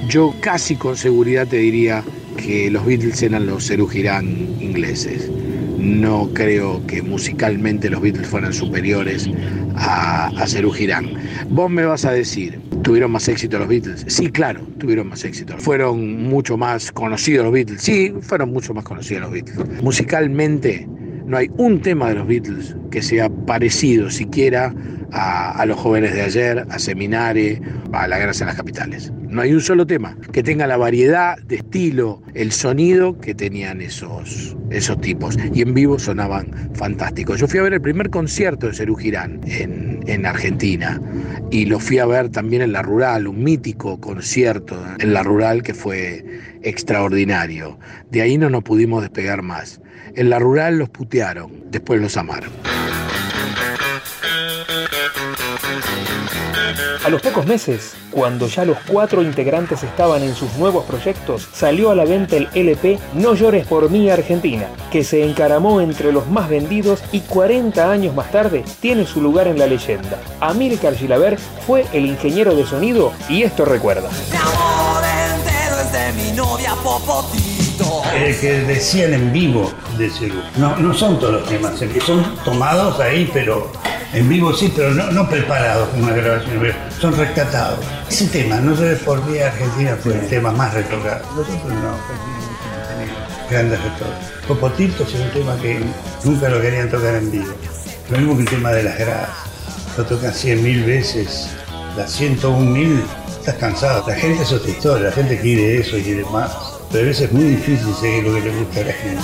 Yo 0.07 0.36
casi 0.39 0.75
con 0.75 0.98
seguridad 0.98 1.48
te 1.48 1.57
diría 1.57 2.03
que 2.38 2.70
los 2.72 2.86
Beatles 2.86 3.22
eran 3.22 3.46
los 3.46 3.70
Girán 3.70 4.28
ingleses 4.60 5.30
no 5.82 6.30
creo 6.34 6.86
que 6.86 7.02
musicalmente 7.02 7.90
los 7.90 8.02
Beatles 8.02 8.28
fueran 8.28 8.54
superiores 8.54 9.30
a, 9.76 10.28
a 10.28 10.48
Girán. 10.48 11.10
Vos 11.50 11.72
me 11.72 11.84
vas 11.86 12.06
a 12.06 12.12
decir, 12.12 12.60
¿tuvieron 12.84 13.12
más 13.12 13.28
éxito 13.28 13.58
los 13.58 13.68
Beatles? 13.68 14.06
Sí, 14.08 14.30
claro, 14.30 14.62
tuvieron 14.78 15.08
más 15.08 15.24
éxito. 15.24 15.58
¿Fueron 15.58 16.24
mucho 16.24 16.56
más 16.56 16.92
conocidos 16.92 17.46
los 17.46 17.54
Beatles? 17.54 17.82
Sí, 17.82 18.14
fueron 18.22 18.52
mucho 18.52 18.74
más 18.74 18.84
conocidos 18.84 19.24
los 19.24 19.32
Beatles. 19.32 19.82
Musicalmente, 19.82 20.88
no 21.26 21.38
hay 21.38 21.50
un 21.58 21.82
tema 21.82 22.10
de 22.10 22.16
los 22.16 22.28
Beatles 22.28 22.76
que 22.92 23.02
sea 23.02 23.30
parecido 23.30 24.12
siquiera 24.12 24.74
a, 25.12 25.66
los 25.66 25.80
jóvenes 25.80 26.14
de 26.14 26.22
ayer, 26.22 26.66
a 26.70 26.80
Seminare, 26.80 27.60
a 27.92 28.08
la 28.08 28.20
guerra 28.20 28.34
en 28.40 28.46
las 28.46 28.56
capitales. 28.56 29.12
No 29.32 29.42
hay 29.42 29.54
un 29.54 29.62
solo 29.62 29.88
tema 29.88 30.18
que 30.34 30.44
tenga 30.44 30.68
la 30.68 30.76
variedad 30.76 31.38
de 31.44 31.56
estilo, 31.56 32.22
el 32.34 32.52
sonido 32.52 33.18
que 33.18 33.34
tenían 33.34 33.80
esos, 33.80 34.58
esos 34.72 35.00
tipos. 35.00 35.38
Y 35.54 35.62
en 35.62 35.74
vivo 35.74 35.98
sonaban 35.98 36.54
fantásticos. 36.74 37.40
Yo 37.40 37.48
fui 37.48 37.60
a 37.60 37.64
ver 37.64 37.74
el 37.74 37.82
primer 37.82 38.10
concierto 38.10 38.68
de 38.68 38.74
Cerú 38.74 38.98
Girán 38.98 39.40
en, 39.46 40.04
en 40.06 40.26
Argentina 40.26 41.02
y 41.50 41.66
lo 41.66 41.80
fui 41.80 42.00
a 42.00 42.06
ver 42.06 42.28
también 42.28 42.62
en 42.62 42.74
La 42.74 42.82
Rural, 42.82 43.26
un 43.26 43.42
mítico 43.42 44.02
concierto 44.02 44.78
en 45.00 45.14
La 45.14 45.24
Rural 45.24 45.64
que 45.64 45.74
fue 45.74 46.26
extraordinario. 46.64 47.80
De 48.12 48.22
ahí 48.22 48.38
no 48.38 48.50
nos 48.50 48.64
pudimos 48.64 49.02
despegar 49.02 49.44
más. 49.44 49.80
En 50.14 50.30
La 50.30 50.40
Rural 50.40 50.78
los 50.78 50.90
putearon, 50.90 51.54
después 51.72 52.02
los 52.02 52.18
amaron. 52.18 52.52
A 57.04 57.10
los 57.10 57.22
pocos 57.22 57.46
meses, 57.46 57.94
cuando 58.12 58.48
ya 58.48 58.66
los 58.66 58.78
cuatro 58.88 59.22
integrantes 59.22 59.84
estaban 59.84 60.24
en 60.24 60.36
sus 60.36 60.54
nuevos 60.54 60.86
proyectos, 60.86 61.48
salió 61.54 61.92
a 61.92 61.96
la 61.96 62.06
venta 62.06 62.36
el 62.36 62.48
LP 62.54 63.00
No 63.13 63.34
llores 63.34 63.66
por 63.66 63.90
mí 63.90 64.10
Argentina, 64.10 64.68
que 64.92 65.04
se 65.04 65.24
encaramó 65.24 65.82
entre 65.82 66.12
los 66.12 66.28
más 66.28 66.50
vendidos 66.50 67.01
y 67.12 67.22
40 67.22 67.92
años 67.92 68.16
más 68.16 68.32
tarde 68.32 68.63
tiene 68.80 69.06
su 69.06 69.22
lugar 69.22 69.48
en 69.48 69.60
la 69.60 69.68
leyenda. 69.68 70.20
Amílcar 70.40 70.96
Gilaber 70.96 71.38
fue 71.66 71.86
el 71.94 72.06
ingeniero 72.06 72.56
de 72.56 72.66
sonido 72.66 73.13
y 73.30 73.44
esto 73.44 73.66
recuerda. 73.66 74.10
El 78.16 78.40
que 78.40 78.51
decían 78.62 79.13
en 79.13 79.34
vivo 79.34 79.72
de 79.98 80.10
Cerú. 80.10 80.42
No, 80.58 80.75
no 80.78 80.94
son 80.94 81.20
todos 81.20 81.34
los 81.34 81.50
temas, 81.50 81.80
son 82.06 82.36
tomados 82.44 83.00
ahí, 83.00 83.30
pero 83.34 83.72
en 84.13 84.27
vivo 84.27 84.53
sí, 84.53 84.72
pero 84.75 84.94
no, 84.94 85.30
preparados 85.30 85.89
como 85.89 86.03
una 86.03 86.13
grabación, 86.13 86.62
son 87.00 87.15
rescatados. 87.15 87.80
Ese 88.10 88.27
tema, 88.27 88.58
No 88.58 88.75
se 88.75 88.96
por 88.98 89.24
mí 89.25 89.39
Argentina, 89.39 89.98
fue 90.01 90.13
el 90.13 90.27
tema 90.27 90.51
más 90.51 90.74
retocado. 90.74 91.24
Nosotros 91.36 91.63
no, 91.65 91.96
grandes 93.50 93.80
retoques. 93.82 94.32
Popotito 94.48 95.03
es 95.03 95.13
un 95.13 95.30
tema 95.32 95.56
que 95.62 95.80
nunca 96.24 96.50
lo 96.50 96.62
querían 96.62 96.89
tocar 96.89 97.15
en 97.15 97.32
vivo. 97.32 97.53
Lo 98.10 98.18
mismo 98.18 98.36
que 98.36 98.44
el 98.44 98.50
tema 98.50 98.72
de 98.72 98.84
las 98.84 98.98
gradas. 98.98 99.30
Lo 99.98 100.06
tocan 100.06 100.34
cien 100.34 100.63
mil 100.63 100.84
veces, 100.86 101.50
las 101.98 102.12
101 102.12 102.60
mil, 102.60 103.03
estás 103.27 103.56
cansado. 103.56 104.06
La 104.08 104.15
gente 104.15 104.44
es 104.44 104.51
otra 104.51 104.72
historia, 104.72 105.10
la 105.10 105.12
gente 105.12 105.39
quiere 105.39 105.80
eso 105.80 105.98
y 105.98 106.03
quiere 106.03 106.24
más. 106.25 106.51
Pero 106.91 107.06
a 107.06 107.08
veces 107.08 107.25
es 107.27 107.32
muy 107.32 107.44
difícil 107.44 107.94
seguir 108.00 108.24
lo 108.24 108.34
que 108.34 108.41
le 108.41 108.58
gusta 108.58 108.82
a 108.82 108.84
la 108.84 108.94
gente. 108.94 109.24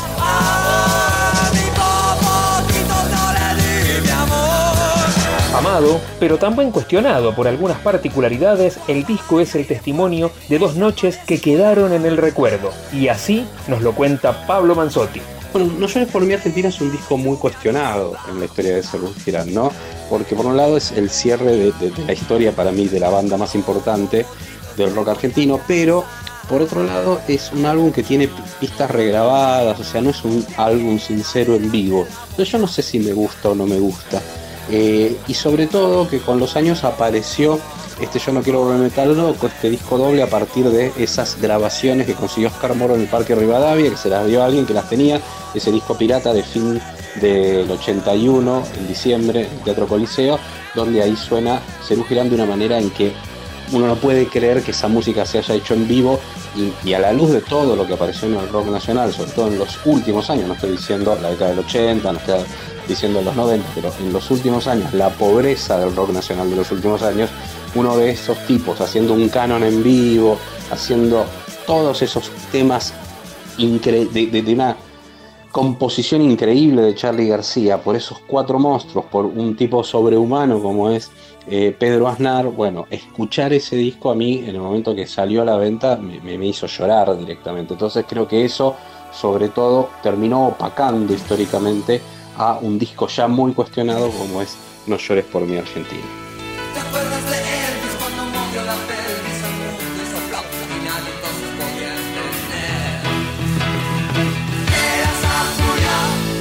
Amado, 5.58 6.00
pero 6.20 6.38
también 6.38 6.70
cuestionado 6.70 7.34
por 7.34 7.48
algunas 7.48 7.80
particularidades, 7.80 8.78
el 8.88 9.08
disco 9.08 9.40
es 9.40 9.56
el 9.56 9.66
testimonio 9.66 10.30
de 10.50 10.60
dos 10.60 10.76
noches 10.76 11.18
que 11.18 11.42
quedaron 11.42 11.94
en 11.94 12.06
el 12.06 12.16
recuerdo, 12.16 12.72
y 12.94 13.08
así 13.08 13.44
nos 13.68 13.82
lo 13.82 13.96
cuenta 13.96 14.46
Pablo 14.46 14.76
Manzotti. 14.76 15.20
Bueno, 15.52 15.74
No 15.80 15.88
llores 15.88 16.10
por 16.10 16.22
mi 16.22 16.34
Argentina 16.36 16.70
es 16.70 16.80
un 16.80 16.92
disco 16.92 17.18
muy 17.18 17.38
cuestionado 17.38 18.16
en 18.30 18.38
la 18.40 18.46
historia 18.46 18.76
de 18.76 18.84
Cerú 18.84 19.12
Girán, 19.26 19.52
¿no? 19.52 19.72
Porque 20.12 20.36
por 20.36 20.46
un 20.46 20.58
lado 20.58 20.78
es 20.78 20.92
el 20.92 21.10
cierre 21.10 21.56
de, 21.56 21.74
la 22.06 22.14
historia 22.14 22.52
para 22.52 22.72
mí 22.72 22.88
de 22.88 23.00
la 23.00 23.10
banda 23.10 23.36
más 23.36 23.56
importante 23.56 24.28
del 24.78 24.94
rock 24.94 25.08
argentino, 25.08 25.60
pero 25.68 26.04
por 26.48 26.62
otro 26.62 26.84
lado 26.84 27.20
es 27.28 27.52
un 27.52 27.66
álbum 27.66 27.92
que 27.92 28.04
tiene 28.04 28.30
pistas 28.60 28.92
regrabadas, 28.92 29.80
o 29.80 29.84
sea, 29.84 30.02
no 30.02 30.12
es 30.12 30.24
un 30.24 30.46
álbum 30.56 31.00
sincero 31.00 31.56
en 31.56 31.72
vivo. 31.72 32.06
Entonces 32.30 32.50
yo 32.52 32.60
no 32.60 32.68
sé 32.68 32.84
si 32.84 33.00
me 33.00 33.14
gusta 33.14 33.50
o 33.50 33.56
no 33.56 33.66
me 33.66 33.80
gusta. 33.80 34.22
Eh, 34.70 35.16
y 35.28 35.34
sobre 35.34 35.68
todo 35.68 36.10
que 36.10 36.20
con 36.20 36.40
los 36.40 36.56
años 36.56 36.84
apareció 36.84 37.60
este 38.02 38.20
Yo 38.20 38.32
no 38.32 38.44
quiero 38.44 38.60
volver 38.60 38.78
metal 38.78 39.16
loco, 39.16 39.48
este 39.48 39.72
disco 39.72 39.98
doble 39.98 40.22
a 40.22 40.28
partir 40.28 40.70
de 40.70 40.92
esas 40.98 41.42
grabaciones 41.42 42.06
que 42.06 42.14
consiguió 42.14 42.50
Oscar 42.50 42.76
Moro 42.76 42.94
en 42.94 43.02
el 43.02 43.08
Parque 43.08 43.34
Rivadavia, 43.34 43.90
que 43.90 43.98
se 43.98 44.10
las 44.10 44.28
dio 44.28 44.44
a 44.44 44.46
alguien 44.46 44.68
que 44.68 44.74
las 44.74 44.88
tenía, 44.88 45.20
ese 45.56 45.72
disco 45.72 45.98
pirata 45.98 46.32
de 46.32 46.44
fin 46.44 46.80
del 47.16 47.70
81, 47.70 48.64
en 48.78 48.88
diciembre, 48.88 49.48
en 49.52 49.64
Teatro 49.64 49.88
Coliseo, 49.88 50.38
donde 50.76 51.02
ahí 51.02 51.16
suena 51.16 51.60
Cerú 51.88 52.06
de 52.08 52.36
una 52.36 52.46
manera 52.46 52.78
en 52.78 52.92
que 52.92 53.14
uno 53.72 53.88
no 53.88 53.96
puede 53.96 54.28
creer 54.28 54.62
que 54.62 54.72
esa 54.72 54.88
música 54.88 55.26
se 55.26 55.40
haya 55.40 55.56
hecho 55.56 55.74
en 55.74 55.88
vivo 55.88 56.20
y, 56.86 56.94
a 56.94 57.00
la 57.00 57.12
luz 57.12 57.32
de 57.32 57.42
todo 57.42 57.76
lo 57.76 57.86
que 57.86 57.94
apareció 57.94 58.28
en 58.28 58.36
el 58.36 58.50
rock 58.50 58.68
nacional, 58.68 59.12
sobre 59.12 59.32
todo 59.32 59.48
en 59.48 59.58
los 59.58 59.80
últimos 59.86 60.30
años, 60.30 60.48
no 60.48 60.54
estoy 60.54 60.72
diciendo 60.72 61.18
la 61.22 61.32
década 61.32 61.50
del 61.50 61.60
80, 61.60 62.12
no 62.12 62.20
estoy 62.20 62.36
diciendo 62.88 63.20
en 63.20 63.26
los 63.26 63.36
90, 63.36 63.68
pero 63.76 63.92
en 64.00 64.14
los 64.14 64.30
últimos 64.32 64.68
años, 64.68 64.94
la 64.94 65.10
pobreza 65.10 65.78
del 65.80 65.96
rock 65.96 66.12
nacional 66.12 66.50
de 66.50 66.56
los 66.56 66.72
últimos 66.72 67.02
años, 67.04 67.30
uno 67.76 67.98
de 67.98 68.12
esos 68.12 68.38
tipos 68.48 68.80
haciendo 68.82 69.14
un 69.14 69.30
canon 69.30 69.64
en 69.64 69.84
vivo, 69.84 70.38
haciendo 70.72 71.26
todos 71.66 72.02
esos 72.02 72.30
temas 72.52 72.94
de, 73.58 74.54
una 74.54 74.78
composición 75.52 76.22
increíble 76.22 76.82
de 76.82 76.96
Charlie 76.96 77.28
García, 77.28 77.82
por 77.82 77.96
esos 77.96 78.20
cuatro 78.20 78.60
monstruos, 78.60 79.06
por 79.06 79.26
un 79.26 79.56
tipo 79.56 79.84
sobrehumano 79.84 80.62
como 80.62 80.90
es 80.90 81.10
eh, 81.50 81.76
Pedro 81.78 82.08
Aznar, 82.08 82.48
bueno, 82.48 82.86
escuchar 82.90 83.54
ese 83.54 83.76
disco 83.76 84.12
a 84.12 84.16
mí 84.16 84.40
en 84.40 84.50
el 84.50 84.60
momento 84.60 84.94
que 84.94 85.08
salió 85.08 85.42
a 85.42 85.46
la 85.46 85.58
venta 85.58 85.96
me, 85.98 86.46
hizo 86.46 86.68
llorar 86.68 87.18
directamente. 87.18 87.74
Entonces 87.74 88.06
creo 88.08 88.28
que 88.28 88.46
eso 88.46 88.76
sobre 89.12 89.50
todo 89.50 89.90
terminó 90.04 90.48
opacando 90.50 91.14
históricamente 91.14 92.02
a 92.38 92.60
un 92.62 92.78
disco 92.78 93.08
ya 93.08 93.28
muy 93.28 93.54
cuestionado 93.54 94.10
como 94.12 94.42
es 94.42 94.58
No 94.86 94.98
llores 94.98 95.26
por 95.26 95.46
mi 95.46 95.58
Argentina. 95.58 96.04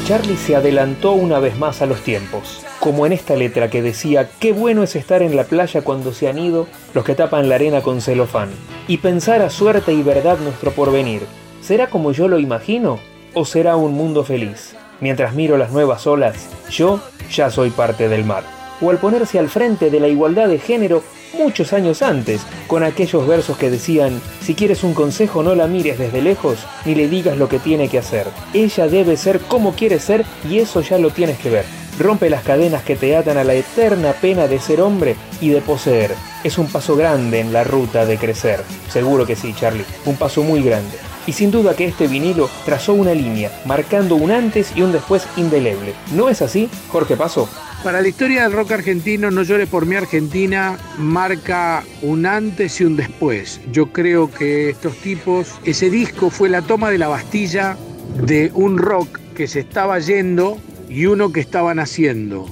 Charlie 0.06 0.36
se 0.36 0.54
adelantó 0.54 1.14
una 1.14 1.40
vez 1.40 1.58
más 1.58 1.82
a 1.82 1.86
los 1.86 2.00
tiempos, 2.02 2.64
como 2.78 3.06
en 3.06 3.12
esta 3.12 3.34
letra 3.34 3.70
que 3.70 3.82
decía, 3.82 4.30
qué 4.38 4.52
bueno 4.52 4.84
es 4.84 4.94
estar 4.94 5.20
en 5.20 5.34
la 5.34 5.42
playa 5.42 5.82
cuando 5.82 6.12
se 6.12 6.28
han 6.28 6.38
ido 6.38 6.68
los 6.94 7.04
que 7.04 7.16
tapan 7.16 7.48
la 7.48 7.56
arena 7.56 7.80
con 7.82 8.00
celofán, 8.00 8.50
y 8.86 8.98
pensar 8.98 9.42
a 9.42 9.50
suerte 9.50 9.92
y 9.92 10.04
verdad 10.04 10.38
nuestro 10.38 10.70
porvenir. 10.70 11.22
¿Será 11.60 11.90
como 11.90 12.12
yo 12.12 12.28
lo 12.28 12.38
imagino 12.38 13.00
o 13.34 13.44
será 13.44 13.74
un 13.74 13.94
mundo 13.94 14.22
feliz? 14.22 14.76
Mientras 15.00 15.34
miro 15.34 15.56
las 15.58 15.72
nuevas 15.72 16.06
olas, 16.06 16.36
yo 16.70 17.00
ya 17.30 17.50
soy 17.50 17.70
parte 17.70 18.08
del 18.08 18.24
mar. 18.24 18.44
O 18.80 18.90
al 18.90 18.98
ponerse 18.98 19.38
al 19.38 19.48
frente 19.48 19.90
de 19.90 20.00
la 20.00 20.08
igualdad 20.08 20.48
de 20.48 20.58
género, 20.58 21.02
muchos 21.36 21.72
años 21.72 22.02
antes, 22.02 22.42
con 22.66 22.82
aquellos 22.82 23.26
versos 23.26 23.56
que 23.56 23.70
decían, 23.70 24.20
si 24.40 24.54
quieres 24.54 24.84
un 24.84 24.94
consejo 24.94 25.42
no 25.42 25.54
la 25.54 25.66
mires 25.66 25.98
desde 25.98 26.22
lejos, 26.22 26.58
ni 26.84 26.94
le 26.94 27.08
digas 27.08 27.36
lo 27.36 27.48
que 27.48 27.58
tiene 27.58 27.88
que 27.88 27.98
hacer. 27.98 28.26
Ella 28.54 28.88
debe 28.88 29.16
ser 29.16 29.40
como 29.40 29.74
quiere 29.74 29.98
ser 29.98 30.24
y 30.48 30.58
eso 30.58 30.80
ya 30.80 30.98
lo 30.98 31.10
tienes 31.10 31.38
que 31.38 31.50
ver. 31.50 31.64
Rompe 31.98 32.28
las 32.28 32.42
cadenas 32.42 32.82
que 32.82 32.96
te 32.96 33.16
atan 33.16 33.38
a 33.38 33.44
la 33.44 33.54
eterna 33.54 34.12
pena 34.12 34.46
de 34.48 34.60
ser 34.60 34.82
hombre 34.82 35.16
y 35.40 35.48
de 35.48 35.62
poseer. 35.62 36.12
Es 36.44 36.58
un 36.58 36.66
paso 36.66 36.94
grande 36.94 37.40
en 37.40 37.52
la 37.52 37.64
ruta 37.64 38.04
de 38.04 38.18
crecer. 38.18 38.62
Seguro 38.90 39.24
que 39.24 39.36
sí, 39.36 39.54
Charlie. 39.54 39.84
Un 40.04 40.16
paso 40.16 40.42
muy 40.42 40.62
grande. 40.62 40.96
Y 41.26 41.32
sin 41.32 41.50
duda 41.50 41.74
que 41.74 41.86
este 41.86 42.06
vinilo 42.06 42.48
trazó 42.64 42.94
una 42.94 43.12
línea, 43.12 43.50
marcando 43.64 44.14
un 44.16 44.30
antes 44.30 44.72
y 44.76 44.82
un 44.82 44.92
después 44.92 45.26
indeleble. 45.36 45.94
¿No 46.14 46.28
es 46.28 46.42
así, 46.42 46.68
Jorge 46.88 47.16
Paso? 47.16 47.48
Para 47.82 48.00
la 48.00 48.08
historia 48.08 48.42
del 48.42 48.52
rock 48.52 48.72
argentino, 48.72 49.30
No 49.30 49.42
llores 49.42 49.68
por 49.68 49.86
mi 49.86 49.94
Argentina 49.94 50.76
marca 50.98 51.84
un 52.02 52.26
antes 52.26 52.80
y 52.80 52.84
un 52.84 52.96
después. 52.96 53.60
Yo 53.70 53.92
creo 53.92 54.30
que 54.30 54.70
estos 54.70 54.96
tipos, 54.96 55.54
ese 55.64 55.90
disco 55.90 56.30
fue 56.30 56.48
la 56.48 56.62
toma 56.62 56.90
de 56.90 56.98
la 56.98 57.08
Bastilla 57.08 57.76
de 58.24 58.50
un 58.54 58.78
rock 58.78 59.20
que 59.36 59.46
se 59.46 59.60
estaba 59.60 59.98
yendo 59.98 60.58
y 60.88 61.06
uno 61.06 61.32
que 61.32 61.40
estaban 61.40 61.78
haciendo. 61.78 62.46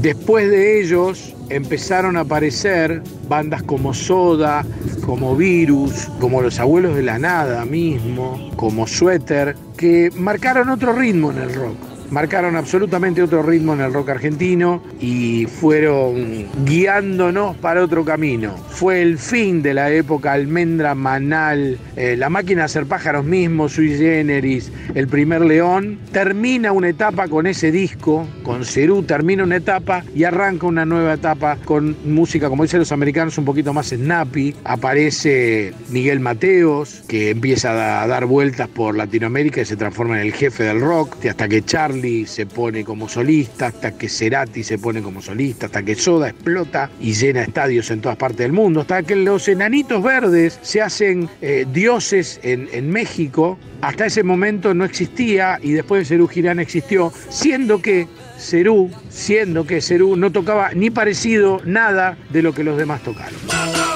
Después 0.00 0.48
de 0.48 0.80
ellos 0.80 1.34
empezaron 1.48 2.16
a 2.16 2.20
aparecer 2.20 3.02
bandas 3.28 3.64
como 3.64 3.92
Soda, 3.92 4.64
como 5.04 5.34
Virus, 5.34 6.08
como 6.20 6.40
Los 6.40 6.60
Abuelos 6.60 6.94
de 6.94 7.02
la 7.02 7.18
Nada 7.18 7.64
mismo, 7.64 8.50
como 8.54 8.86
Suéter, 8.86 9.56
que 9.76 10.10
marcaron 10.14 10.68
otro 10.68 10.92
ritmo 10.92 11.32
en 11.32 11.38
el 11.38 11.54
rock 11.54 11.97
marcaron 12.10 12.56
absolutamente 12.56 13.22
otro 13.22 13.42
ritmo 13.42 13.74
en 13.74 13.80
el 13.80 13.92
rock 13.92 14.10
argentino 14.10 14.82
y 15.00 15.46
fueron 15.46 16.46
guiándonos 16.64 17.56
para 17.56 17.82
otro 17.82 18.04
camino. 18.04 18.56
Fue 18.70 19.02
el 19.02 19.18
fin 19.18 19.62
de 19.62 19.74
la 19.74 19.90
época 19.90 20.32
almendra, 20.32 20.94
manal, 20.94 21.78
eh, 21.96 22.16
la 22.16 22.28
máquina 22.30 22.62
de 22.62 22.66
hacer 22.66 22.86
pájaros 22.86 23.24
mismos, 23.24 23.72
sui 23.72 23.96
generis, 23.96 24.72
el 24.94 25.08
primer 25.08 25.42
león. 25.42 25.98
Termina 26.12 26.72
una 26.72 26.88
etapa 26.88 27.28
con 27.28 27.46
ese 27.46 27.70
disco, 27.70 28.26
con 28.42 28.64
Cerú, 28.64 29.02
termina 29.02 29.44
una 29.44 29.56
etapa 29.56 30.04
y 30.14 30.24
arranca 30.24 30.66
una 30.66 30.84
nueva 30.84 31.14
etapa 31.14 31.56
con 31.64 31.96
música, 32.04 32.48
como 32.48 32.62
dicen 32.62 32.80
los 32.80 32.92
americanos, 32.92 33.36
un 33.38 33.44
poquito 33.44 33.72
más 33.72 33.88
snappy. 33.88 34.54
Aparece 34.64 35.72
Miguel 35.90 36.20
Mateos, 36.20 37.02
que 37.08 37.30
empieza 37.30 38.02
a 38.02 38.06
dar 38.06 38.26
vueltas 38.26 38.68
por 38.68 38.96
Latinoamérica 38.96 39.60
y 39.60 39.64
se 39.64 39.76
transforma 39.76 40.20
en 40.20 40.26
el 40.26 40.32
jefe 40.32 40.64
del 40.64 40.80
rock, 40.80 41.24
hasta 41.26 41.48
que 41.48 41.62
Charlie 41.64 41.97
se 42.26 42.46
pone 42.46 42.84
como 42.84 43.08
solista, 43.08 43.66
hasta 43.66 43.96
que 43.96 44.08
Cerati 44.08 44.62
se 44.62 44.78
pone 44.78 45.02
como 45.02 45.20
solista, 45.20 45.66
hasta 45.66 45.82
que 45.82 45.94
Soda 45.94 46.28
explota 46.28 46.90
y 47.00 47.12
llena 47.12 47.42
estadios 47.42 47.90
en 47.90 48.00
todas 48.00 48.16
partes 48.16 48.38
del 48.38 48.52
mundo, 48.52 48.80
hasta 48.80 49.02
que 49.02 49.16
los 49.16 49.48
enanitos 49.48 50.02
verdes 50.02 50.58
se 50.62 50.80
hacen 50.80 51.28
eh, 51.40 51.66
dioses 51.72 52.40
en, 52.42 52.68
en 52.72 52.90
México. 52.90 53.58
Hasta 53.80 54.06
ese 54.06 54.22
momento 54.22 54.74
no 54.74 54.84
existía 54.84 55.58
y 55.62 55.72
después 55.72 56.02
de 56.02 56.14
Cerú 56.14 56.28
Girán 56.28 56.60
existió, 56.60 57.12
siendo 57.28 57.80
que 57.80 58.06
Cerú, 58.38 58.90
siendo 59.08 59.66
que 59.66 59.80
Cerú 59.80 60.16
no 60.16 60.30
tocaba 60.30 60.70
ni 60.74 60.90
parecido 60.90 61.60
nada 61.64 62.16
de 62.30 62.42
lo 62.42 62.54
que 62.54 62.64
los 62.64 62.76
demás 62.76 63.02
tocaron. 63.02 63.87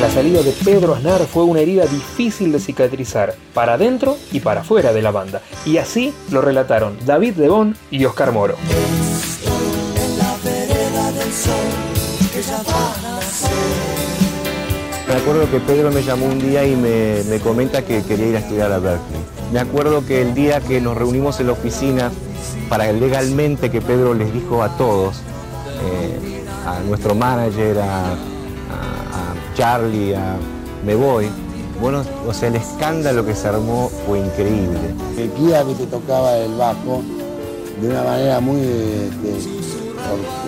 La 0.00 0.08
salida 0.08 0.42
de 0.42 0.52
Pedro 0.52 0.94
Aznar 0.94 1.26
fue 1.26 1.44
una 1.44 1.60
herida 1.60 1.84
difícil 1.84 2.52
de 2.52 2.58
cicatrizar, 2.58 3.34
para 3.52 3.74
adentro 3.74 4.16
y 4.32 4.40
para 4.40 4.62
afuera 4.62 4.94
de 4.94 5.02
la 5.02 5.10
banda, 5.10 5.42
y 5.66 5.76
así 5.76 6.14
lo 6.30 6.40
relataron 6.40 6.96
David 7.04 7.36
Lebón 7.36 7.76
y 7.90 8.02
Oscar 8.06 8.32
Moro. 8.32 8.54
Me 15.06 15.14
acuerdo 15.14 15.50
que 15.50 15.60
Pedro 15.60 15.90
me 15.90 16.02
llamó 16.02 16.26
un 16.26 16.38
día 16.38 16.64
y 16.64 16.76
me, 16.76 17.22
me, 17.24 17.38
comenta 17.40 17.84
que 17.84 18.02
quería 18.02 18.26
ir 18.28 18.36
a 18.36 18.38
estudiar 18.38 18.72
a 18.72 18.78
Berkeley. 18.78 19.20
Me 19.52 19.60
acuerdo 19.60 20.06
que 20.06 20.22
el 20.22 20.32
día 20.32 20.62
que 20.62 20.80
nos 20.80 20.96
reunimos 20.96 21.40
en 21.40 21.48
la 21.48 21.52
oficina, 21.52 22.10
para 22.70 22.90
legalmente 22.90 23.70
que 23.70 23.82
Pedro 23.82 24.14
les 24.14 24.32
dijo 24.32 24.62
a 24.62 24.78
todos, 24.78 25.18
eh, 25.84 26.42
a 26.64 26.80
nuestro 26.88 27.14
manager, 27.14 27.80
a, 27.80 28.16
Charlie, 29.60 30.14
a 30.14 30.38
Me 30.86 30.94
Voy. 30.94 31.28
Bueno, 31.82 32.02
o 32.26 32.32
sea, 32.32 32.48
el 32.48 32.56
escándalo 32.56 33.26
que 33.26 33.34
se 33.34 33.46
armó 33.46 33.90
fue 34.06 34.20
increíble. 34.20 34.78
El 35.18 35.30
Kia 35.32 35.62
que 35.66 35.74
te 35.74 35.86
tocaba 35.86 36.34
el 36.38 36.54
bajo 36.54 37.02
de 37.78 37.88
una 37.90 38.02
manera 38.02 38.40
muy, 38.40 38.58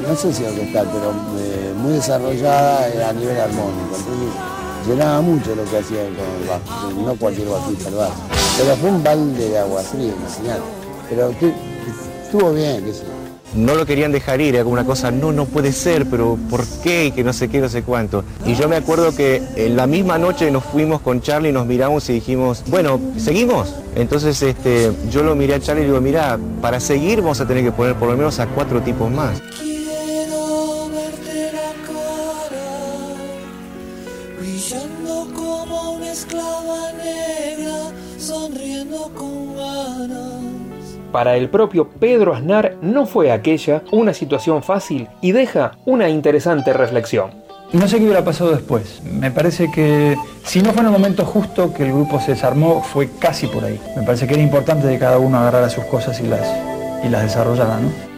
no 0.09 0.17
sé 0.17 0.33
si 0.33 0.45
orquestal, 0.45 0.89
pero 0.95 1.11
eh, 1.39 1.75
muy 1.77 1.93
desarrollada 1.93 3.11
a 3.11 3.13
nivel 3.13 3.39
armónico. 3.39 3.97
Entonces 3.99 4.89
llenaba 4.89 5.21
mucho 5.21 5.55
lo 5.57 5.65
que 5.65 5.77
hacía 5.77 6.05
con 6.05 6.41
el 6.41 6.49
bajo, 6.49 6.91
no 7.05 7.15
cualquier 7.17 7.49
bajista 7.49 7.91
el 7.91 7.95
bajo. 7.97 8.15
Pero 8.57 8.77
fue 8.77 8.91
un 8.93 9.05
balde 9.05 9.49
de 9.51 9.59
agua 9.59 9.83
fría, 9.83 10.15
imagínate. 10.19 10.63
Pero 11.11 11.35
estuvo 12.25 12.53
bien, 12.55 12.83
qué 12.83 12.95
sé 12.95 13.22
no 13.55 13.75
lo 13.75 13.87
querían 13.87 14.13
dejar 14.13 14.41
ir, 14.41 14.55
era 14.55 14.65
como 14.65 14.75
una 14.75 14.85
cosa, 14.85 15.11
no, 15.11 15.33
no 15.33 15.47
puede 15.47 15.73
ser, 15.73 16.07
pero 16.07 16.39
¿por 16.51 16.65
qué? 16.83 17.07
Y 17.07 17.13
que 17.13 17.25
no 17.25 17.33
sé 17.33 17.49
qué, 17.49 17.61
no 17.61 17.69
sé 17.69 17.83
cuánto. 17.83 18.25
Y 18.47 18.55
yo 18.55 18.69
me 18.69 18.77
acuerdo 18.77 19.15
que 19.15 19.43
en 19.57 19.77
la 19.77 19.87
misma 19.87 20.19
noche 20.19 20.51
nos 20.51 20.65
fuimos 20.65 21.01
con 21.01 21.21
Charlie, 21.21 21.53
nos 21.53 21.67
miramos 21.67 22.09
y 22.11 22.15
dijimos, 22.15 22.63
bueno, 22.69 23.01
¿seguimos? 23.17 23.75
Entonces 23.95 24.41
este, 24.43 24.93
yo 25.11 25.23
lo 25.23 25.35
miré 25.35 25.55
a 25.55 25.61
Charlie 25.61 25.83
y 25.83 25.87
digo, 25.87 26.01
mira, 26.01 26.39
para 26.61 26.81
seguir 26.81 27.21
vamos 27.21 27.41
a 27.41 27.47
tener 27.47 27.65
que 27.65 27.73
poner 27.73 27.95
por 27.95 28.09
lo 28.09 28.17
menos 28.17 28.39
a 28.39 28.47
cuatro 28.47 28.81
tipos 28.81 29.11
más. 29.11 29.43
Para 41.13 41.37
el 41.37 41.51
propio 41.51 41.89
Pedro 41.89 42.35
Aznar 42.35 42.77
no 42.81 43.05
fue 43.05 43.31
aquella 43.31 43.83
una 43.93 44.15
situación 44.15 44.63
fácil 44.63 45.09
y 45.21 45.33
deja 45.33 45.73
una 45.85 46.09
interesante 46.09 46.73
reflexión. 46.73 47.31
No 47.75 47.87
sé 47.87 47.99
qué 47.99 48.05
hubiera 48.05 48.25
pasado 48.25 48.51
después. 48.51 49.03
Me 49.05 49.31
parece 49.31 49.71
que 49.71 50.17
si 50.43 50.63
no 50.63 50.73
fue 50.73 50.81
en 50.81 50.87
el 50.87 50.93
momento 50.93 51.27
justo 51.27 51.75
que 51.75 51.85
el 51.85 51.93
grupo 51.93 52.19
se 52.19 52.33
desarmó, 52.33 52.83
fue 52.83 53.11
casi 53.19 53.47
por 53.47 53.63
ahí. 53.65 53.79
Me 53.95 54.03
parece 54.05 54.27
que 54.27 54.35
era 54.35 54.43
importante 54.43 54.89
que 54.89 54.99
cada 54.99 55.19
uno 55.19 55.39
agarrara 55.39 55.69
sus 55.69 55.85
cosas 55.85 56.19
y 56.21 56.27
las, 56.27 56.47
y 57.05 57.09
las 57.11 57.23
desarrollara, 57.23 57.79
¿no? 57.79 58.12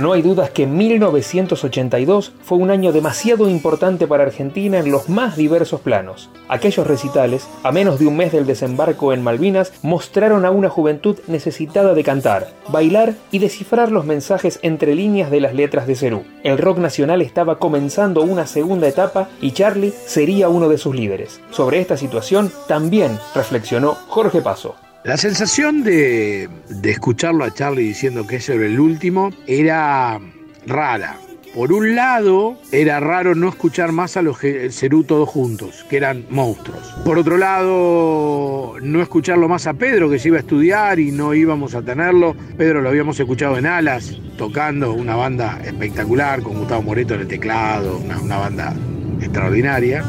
No 0.00 0.14
hay 0.14 0.22
dudas 0.22 0.48
que 0.48 0.66
1982 0.66 2.32
fue 2.42 2.56
un 2.56 2.70
año 2.70 2.90
demasiado 2.90 3.50
importante 3.50 4.06
para 4.06 4.22
Argentina 4.22 4.78
en 4.78 4.90
los 4.90 5.10
más 5.10 5.36
diversos 5.36 5.82
planos. 5.82 6.30
Aquellos 6.48 6.86
recitales, 6.86 7.46
a 7.62 7.70
menos 7.70 7.98
de 7.98 8.06
un 8.06 8.16
mes 8.16 8.32
del 8.32 8.46
desembarco 8.46 9.12
en 9.12 9.22
Malvinas, 9.22 9.74
mostraron 9.82 10.46
a 10.46 10.52
una 10.52 10.70
juventud 10.70 11.18
necesitada 11.26 11.92
de 11.92 12.02
cantar, 12.02 12.48
bailar 12.68 13.12
y 13.30 13.40
descifrar 13.40 13.92
los 13.92 14.06
mensajes 14.06 14.58
entre 14.62 14.94
líneas 14.94 15.30
de 15.30 15.40
las 15.40 15.52
letras 15.52 15.86
de 15.86 15.96
Cerú. 15.96 16.24
El 16.44 16.56
rock 16.56 16.78
nacional 16.78 17.20
estaba 17.20 17.58
comenzando 17.58 18.22
una 18.22 18.46
segunda 18.46 18.88
etapa 18.88 19.28
y 19.42 19.50
Charlie 19.50 19.92
sería 20.06 20.48
uno 20.48 20.70
de 20.70 20.78
sus 20.78 20.96
líderes. 20.96 21.42
Sobre 21.50 21.78
esta 21.78 21.98
situación 21.98 22.50
también 22.68 23.18
reflexionó 23.34 23.98
Jorge 24.08 24.40
Paso. 24.40 24.76
La 25.02 25.16
sensación 25.16 25.82
de, 25.82 26.50
escucharlo 26.84 27.44
a 27.44 27.54
Charlie 27.54 27.84
diciendo 27.84 28.26
que 28.26 28.36
ese 28.36 28.54
era 28.54 28.66
el 28.66 28.78
último 28.78 29.30
era 29.46 30.20
rara. 30.66 31.16
Por 31.54 31.72
un 31.72 31.96
lado, 31.96 32.58
era 32.70 33.00
raro 33.00 33.34
no 33.34 33.48
escuchar 33.48 33.92
más 33.92 34.18
a 34.18 34.22
los 34.22 34.38
Cerú 34.38 35.02
todos 35.04 35.28
juntos, 35.28 35.86
que 35.88 35.96
eran 35.96 36.26
monstruos. 36.28 36.94
Por 37.04 37.18
otro 37.18 37.38
lado, 37.38 38.76
no 38.82 39.00
escucharlo 39.00 39.48
más 39.48 39.66
a 39.66 39.72
Pedro, 39.72 40.10
que 40.10 40.18
se 40.18 40.28
iba 40.28 40.36
a 40.36 40.40
estudiar 40.40 41.00
y 41.00 41.10
no 41.10 41.32
íbamos 41.32 41.74
a 41.74 41.82
tenerlo. 41.82 42.36
Pedro 42.58 42.82
lo 42.82 42.90
habíamos 42.90 43.18
escuchado 43.18 43.56
en 43.56 43.66
Alas, 43.66 44.14
tocando 44.36 44.92
una 44.92 45.16
banda 45.16 45.60
espectacular, 45.64 46.42
con 46.42 46.58
Gustavo 46.58 46.82
Moreto 46.82 47.14
en 47.14 47.22
el 47.22 47.28
teclado, 47.28 47.98
una 47.98 48.36
banda 48.36 48.74
extraordinaria 49.20 50.04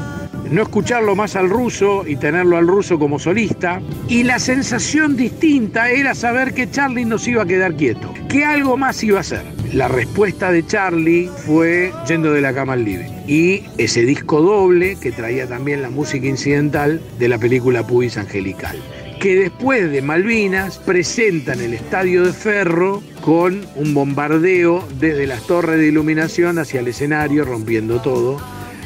no 0.51 0.61
escucharlo 0.61 1.15
más 1.15 1.35
al 1.35 1.49
ruso 1.49 2.03
y 2.05 2.17
tenerlo 2.17 2.57
al 2.57 2.67
ruso 2.67 2.99
como 2.99 3.17
solista. 3.17 3.81
Y 4.07 4.23
la 4.23 4.37
sensación 4.37 5.15
distinta 5.15 5.89
era 5.89 6.13
saber 6.13 6.53
que 6.53 6.69
Charlie 6.69 7.05
no 7.05 7.17
se 7.17 7.31
iba 7.31 7.43
a 7.43 7.47
quedar 7.47 7.75
quieto, 7.75 8.13
que 8.29 8.45
algo 8.45 8.77
más 8.77 9.01
iba 9.03 9.17
a 9.17 9.21
hacer. 9.21 9.43
La 9.73 9.87
respuesta 9.87 10.51
de 10.51 10.65
Charlie 10.65 11.29
fue 11.45 11.93
Yendo 12.07 12.33
de 12.33 12.41
la 12.41 12.53
cama 12.53 12.73
al 12.73 12.83
living. 12.83 13.09
Y 13.25 13.63
ese 13.77 14.01
disco 14.01 14.41
doble 14.41 14.97
que 14.97 15.13
traía 15.13 15.47
también 15.47 15.81
la 15.81 15.89
música 15.89 16.27
incidental 16.27 17.01
de 17.17 17.29
la 17.29 17.37
película 17.37 17.87
Pubis 17.87 18.17
Angelical 18.17 18.77
que 19.21 19.35
después 19.35 19.91
de 19.91 20.01
Malvinas 20.01 20.79
presentan 20.79 21.61
el 21.61 21.75
estadio 21.75 22.23
de 22.23 22.33
Ferro 22.33 23.03
con 23.21 23.67
un 23.75 23.93
bombardeo 23.93 24.83
desde 24.99 25.27
las 25.27 25.45
torres 25.45 25.77
de 25.77 25.89
iluminación 25.89 26.57
hacia 26.57 26.79
el 26.79 26.87
escenario, 26.87 27.45
rompiendo 27.45 28.01
todo 28.01 28.39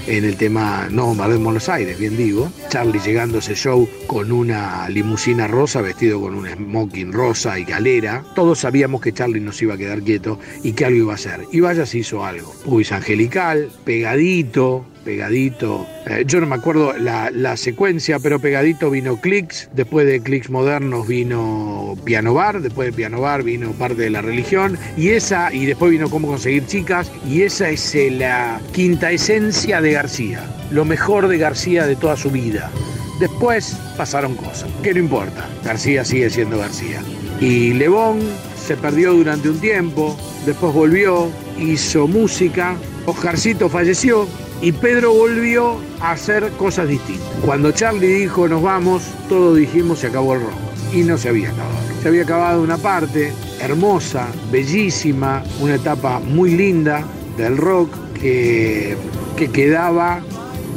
en 0.07 0.23
el 0.23 0.37
tema 0.37 0.87
No 0.91 1.07
Bombardeo 1.07 1.37
en 1.37 1.43
Buenos 1.43 1.69
Aires, 1.69 1.97
bien 1.97 2.17
digo. 2.17 2.51
Charlie 2.69 2.99
llegando 2.99 3.37
a 3.37 3.39
ese 3.39 3.55
show 3.55 3.87
con 4.07 4.31
una 4.31 4.87
limusina 4.89 5.47
rosa, 5.47 5.81
vestido 5.81 6.21
con 6.21 6.35
un 6.35 6.47
smoking 6.47 7.11
rosa 7.11 7.57
y 7.59 7.63
galera. 7.63 8.23
Todos 8.35 8.59
sabíamos 8.59 9.01
que 9.01 9.13
Charlie 9.13 9.39
no 9.39 9.51
se 9.51 9.65
iba 9.65 9.75
a 9.75 9.77
quedar 9.77 10.01
quieto 10.01 10.39
y 10.63 10.73
que 10.73 10.85
algo 10.85 10.97
iba 10.97 11.11
a 11.13 11.15
hacer. 11.15 11.41
Y 11.51 11.59
vaya 11.59 11.85
se 11.85 11.99
hizo 11.99 12.25
algo. 12.25 12.53
Pues 12.65 12.91
angelical, 12.91 13.69
pegadito, 13.83 14.85
pegadito. 15.05 15.87
Eh, 16.07 16.25
yo 16.27 16.41
no 16.41 16.47
me 16.47 16.55
acuerdo 16.55 16.97
la, 16.97 17.31
la, 17.31 17.55
secuencia, 17.55 18.19
pero 18.19 18.39
pegadito 18.39 18.89
vino 18.89 19.21
Clicks, 19.21 19.69
después 19.73 20.05
de 20.07 20.19
Clicks 20.19 20.49
modernos 20.49 21.07
vino 21.07 21.95
Piano 22.03 22.33
Bar, 22.33 22.61
después 22.61 22.87
de 22.87 22.93
Piano 22.93 23.21
Bar 23.21 23.43
vino 23.43 23.71
parte 23.71 24.01
de 24.01 24.09
la 24.09 24.21
religión, 24.21 24.77
y 24.97 25.09
esa, 25.09 25.53
y 25.53 25.65
después 25.65 25.91
vino 25.91 26.09
Cómo 26.09 26.27
conseguir 26.27 26.65
chicas, 26.65 27.11
y 27.29 27.43
esa 27.43 27.69
es 27.69 27.95
eh, 27.95 28.11
la 28.11 28.59
quinta 28.73 29.11
esencia 29.11 29.79
de 29.79 29.93
García, 29.93 30.43
lo 30.71 30.83
mejor 30.83 31.27
de 31.27 31.37
García 31.37 31.85
de 31.85 31.95
toda 31.95 32.17
su 32.17 32.31
vida. 32.31 32.71
Después 33.19 33.77
pasaron 33.95 34.35
cosas, 34.35 34.69
que 34.83 34.93
no 34.93 34.99
importa, 34.99 35.47
García 35.63 36.03
sigue 36.03 36.29
siendo 36.29 36.57
García. 36.57 37.01
Y 37.39 37.73
Lebón 37.73 38.19
se 38.65 38.75
perdió 38.75 39.13
durante 39.13 39.49
un 39.49 39.59
tiempo, 39.59 40.17
después 40.45 40.73
volvió, 40.73 41.29
hizo 41.59 42.07
música, 42.07 42.75
Oscarcito 43.05 43.69
falleció, 43.69 44.27
y 44.61 44.71
Pedro 44.71 45.13
volvió 45.13 45.77
a 45.99 46.11
hacer 46.11 46.49
cosas 46.53 46.87
distintas. 46.87 47.27
Cuando 47.43 47.71
Charlie 47.71 48.07
dijo 48.07 48.47
nos 48.47 48.61
vamos, 48.61 49.03
todos 49.29 49.57
dijimos 49.57 49.99
se 49.99 50.07
acabó 50.07 50.35
el 50.35 50.41
rock. 50.41 50.53
Y 50.93 51.03
no 51.03 51.17
se 51.17 51.29
había 51.29 51.49
acabado. 51.49 51.75
Se 52.01 52.07
había 52.07 52.23
acabado 52.23 52.61
una 52.61 52.77
parte 52.77 53.33
hermosa, 53.59 54.27
bellísima, 54.51 55.43
una 55.59 55.75
etapa 55.75 56.19
muy 56.19 56.51
linda 56.51 57.03
del 57.37 57.57
rock 57.57 57.89
que, 58.13 58.95
que 59.35 59.49
quedaba 59.49 60.21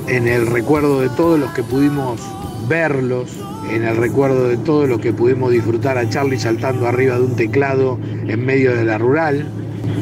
en 0.09 0.27
el 0.27 0.47
recuerdo 0.47 1.01
de 1.01 1.09
todos 1.11 1.38
los 1.38 1.51
que 1.53 1.62
pudimos 1.62 2.21
verlos, 2.69 3.31
en 3.71 3.85
el 3.85 3.97
recuerdo 3.97 4.49
de 4.49 4.57
todos 4.57 4.88
los 4.88 5.01
que 5.01 5.12
pudimos 5.12 5.53
disfrutar 5.53 5.99
a 5.99 6.09
Charlie 6.09 6.38
saltando 6.38 6.87
arriba 6.87 7.17
de 7.17 7.23
un 7.23 7.37
teclado 7.37 7.99
en 8.27 8.45
medio 8.45 8.75
de 8.75 8.85
la 8.85 8.99
rural 8.99 9.47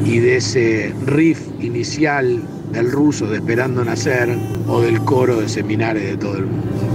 y 0.05 0.19
de 0.19 0.37
ese 0.37 0.93
riff 1.05 1.41
inicial 1.59 2.41
del 2.77 2.91
ruso 2.91 3.25
de 3.25 3.37
Esperando 3.37 3.83
Nacer 3.83 4.37
o 4.67 4.79
del 4.81 5.03
coro 5.03 5.41
de 5.41 5.49
seminares 5.49 6.11
de 6.11 6.17
todo 6.17 6.37
el 6.37 6.45
mundo. 6.45 6.86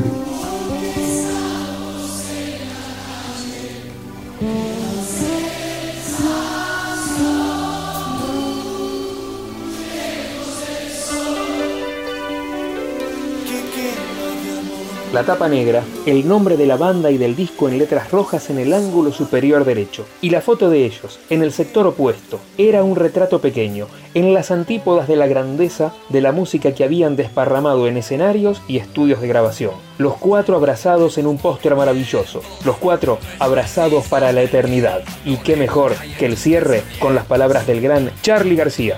La 15.12 15.25
tapa 15.25 15.46
negra, 15.46 15.83
el 16.07 16.27
nombre 16.27 16.57
de 16.57 16.64
la 16.64 16.79
banda 16.79 17.11
y 17.11 17.18
del 17.18 17.37
disco 17.37 17.68
en 17.68 17.77
letras 17.77 18.11
rojas 18.11 18.48
en 18.48 18.59
el 18.59 18.72
ángulo 18.72 19.12
superior 19.12 19.66
derecho, 19.66 20.07
y 20.22 20.31
la 20.31 20.40
foto 20.40 20.70
de 20.70 20.87
ellos, 20.87 21.20
en 21.29 21.42
el 21.42 21.53
sector 21.53 21.87
opuesto, 21.87 22.40
era 22.57 22.83
un 22.83 22.96
retrato 22.96 23.38
pequeño, 23.38 23.88
en 24.14 24.33
las 24.33 24.51
antípodas 24.51 25.09
de 25.09 25.16
la 25.16 25.27
grandeza 25.27 25.92
de 26.09 26.22
la 26.22 26.33
música 26.33 26.72
que 26.72 26.85
habían 26.85 27.14
desparramado 27.14 27.88
en 27.88 27.98
escenarios 27.98 28.62
y 28.68 28.79
estudios 28.79 29.20
de 29.20 29.29
grabación. 29.29 29.72
Los 29.98 30.14
cuatro 30.14 30.57
abrazados 30.57 31.18
en 31.18 31.27
un 31.27 31.37
póster 31.37 31.77
maravilloso, 31.77 32.40
los 32.64 32.79
cuatro 32.79 33.18
abrazados 33.38 34.07
para 34.09 34.33
la 34.33 34.40
eternidad. 34.40 35.03
Y 35.27 35.37
qué 35.37 35.57
mejor 35.57 35.92
que 36.18 36.25
el 36.25 36.38
cierre 36.38 36.83
con 36.98 37.14
las 37.14 37.27
palabras 37.27 37.66
del 37.66 37.83
gran 37.83 38.11
Charlie 38.22 38.57
García. 38.57 38.96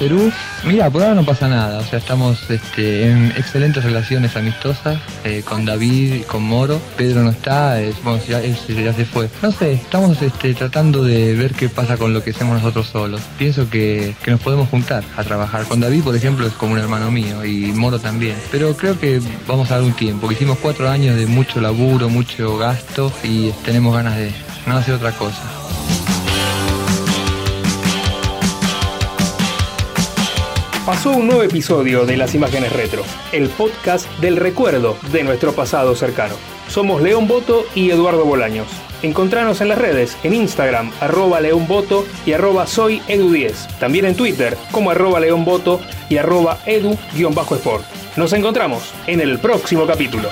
Cerú, 0.00 0.32
mira, 0.64 0.88
por 0.88 1.02
ahora 1.02 1.14
no 1.14 1.24
pasa 1.26 1.46
nada. 1.46 1.78
O 1.80 1.84
sea, 1.84 1.98
estamos 1.98 2.50
este, 2.50 3.10
en 3.10 3.32
excelentes 3.36 3.84
relaciones 3.84 4.34
amistosas 4.34 4.98
eh, 5.24 5.42
con 5.46 5.66
David 5.66 6.22
con 6.24 6.42
Moro. 6.42 6.80
Pedro 6.96 7.22
no 7.22 7.28
está, 7.28 7.78
es- 7.82 8.02
bueno, 8.02 8.18
ya, 8.26 8.40
él 8.40 8.56
ya 8.82 8.94
se 8.94 9.04
fue. 9.04 9.28
No 9.42 9.52
sé, 9.52 9.74
estamos 9.74 10.22
este, 10.22 10.54
tratando 10.54 11.04
de 11.04 11.34
ver 11.34 11.52
qué 11.52 11.68
pasa 11.68 11.98
con 11.98 12.14
lo 12.14 12.24
que 12.24 12.30
hacemos 12.30 12.54
nosotros 12.56 12.86
solos. 12.86 13.20
Pienso 13.38 13.68
que, 13.68 14.14
que 14.24 14.30
nos 14.30 14.40
podemos 14.40 14.70
juntar 14.70 15.04
a 15.18 15.22
trabajar. 15.22 15.64
Con 15.66 15.80
David, 15.80 16.02
por 16.02 16.16
ejemplo, 16.16 16.46
es 16.46 16.54
como 16.54 16.72
un 16.72 16.78
hermano 16.78 17.10
mío 17.10 17.44
y 17.44 17.70
Moro 17.72 17.98
también. 17.98 18.36
Pero 18.50 18.74
creo 18.78 18.98
que 18.98 19.20
vamos 19.46 19.70
a 19.70 19.74
dar 19.74 19.82
un 19.84 19.92
tiempo. 19.92 20.32
Hicimos 20.32 20.56
cuatro 20.62 20.88
años 20.88 21.14
de 21.16 21.26
mucho 21.26 21.60
laburo, 21.60 22.08
mucho 22.08 22.56
gasto 22.56 23.12
y 23.22 23.50
tenemos 23.66 23.94
ganas 23.94 24.16
de 24.16 24.32
no 24.66 24.78
hacer 24.78 24.94
otra 24.94 25.12
cosa. 25.12 25.42
Pasó 30.86 31.10
un 31.10 31.26
nuevo 31.26 31.42
episodio 31.42 32.06
de 32.06 32.16
Las 32.16 32.34
Imágenes 32.34 32.72
Retro, 32.72 33.02
el 33.32 33.50
podcast 33.50 34.08
del 34.20 34.36
recuerdo 34.36 34.96
de 35.12 35.22
nuestro 35.22 35.52
pasado 35.52 35.94
cercano. 35.94 36.34
Somos 36.68 37.02
León 37.02 37.28
Boto 37.28 37.66
y 37.74 37.90
Eduardo 37.90 38.24
Bolaños. 38.24 38.66
Encontranos 39.02 39.60
en 39.60 39.68
las 39.68 39.78
redes, 39.78 40.16
en 40.24 40.32
Instagram, 40.32 40.90
arroba 41.00 41.40
León 41.40 41.66
Boto 41.66 42.06
y 42.24 42.32
arroba 42.32 42.66
soy 42.66 43.00
Edu10. 43.08 43.78
También 43.78 44.06
en 44.06 44.16
Twitter, 44.16 44.56
como 44.72 44.90
arroba 44.90 45.20
León 45.20 45.44
Boto 45.44 45.80
y 46.08 46.16
arroba 46.16 46.58
Edu-Sport. 46.64 47.84
Nos 48.16 48.32
encontramos 48.32 48.94
en 49.06 49.20
el 49.20 49.38
próximo 49.38 49.86
capítulo. 49.86 50.30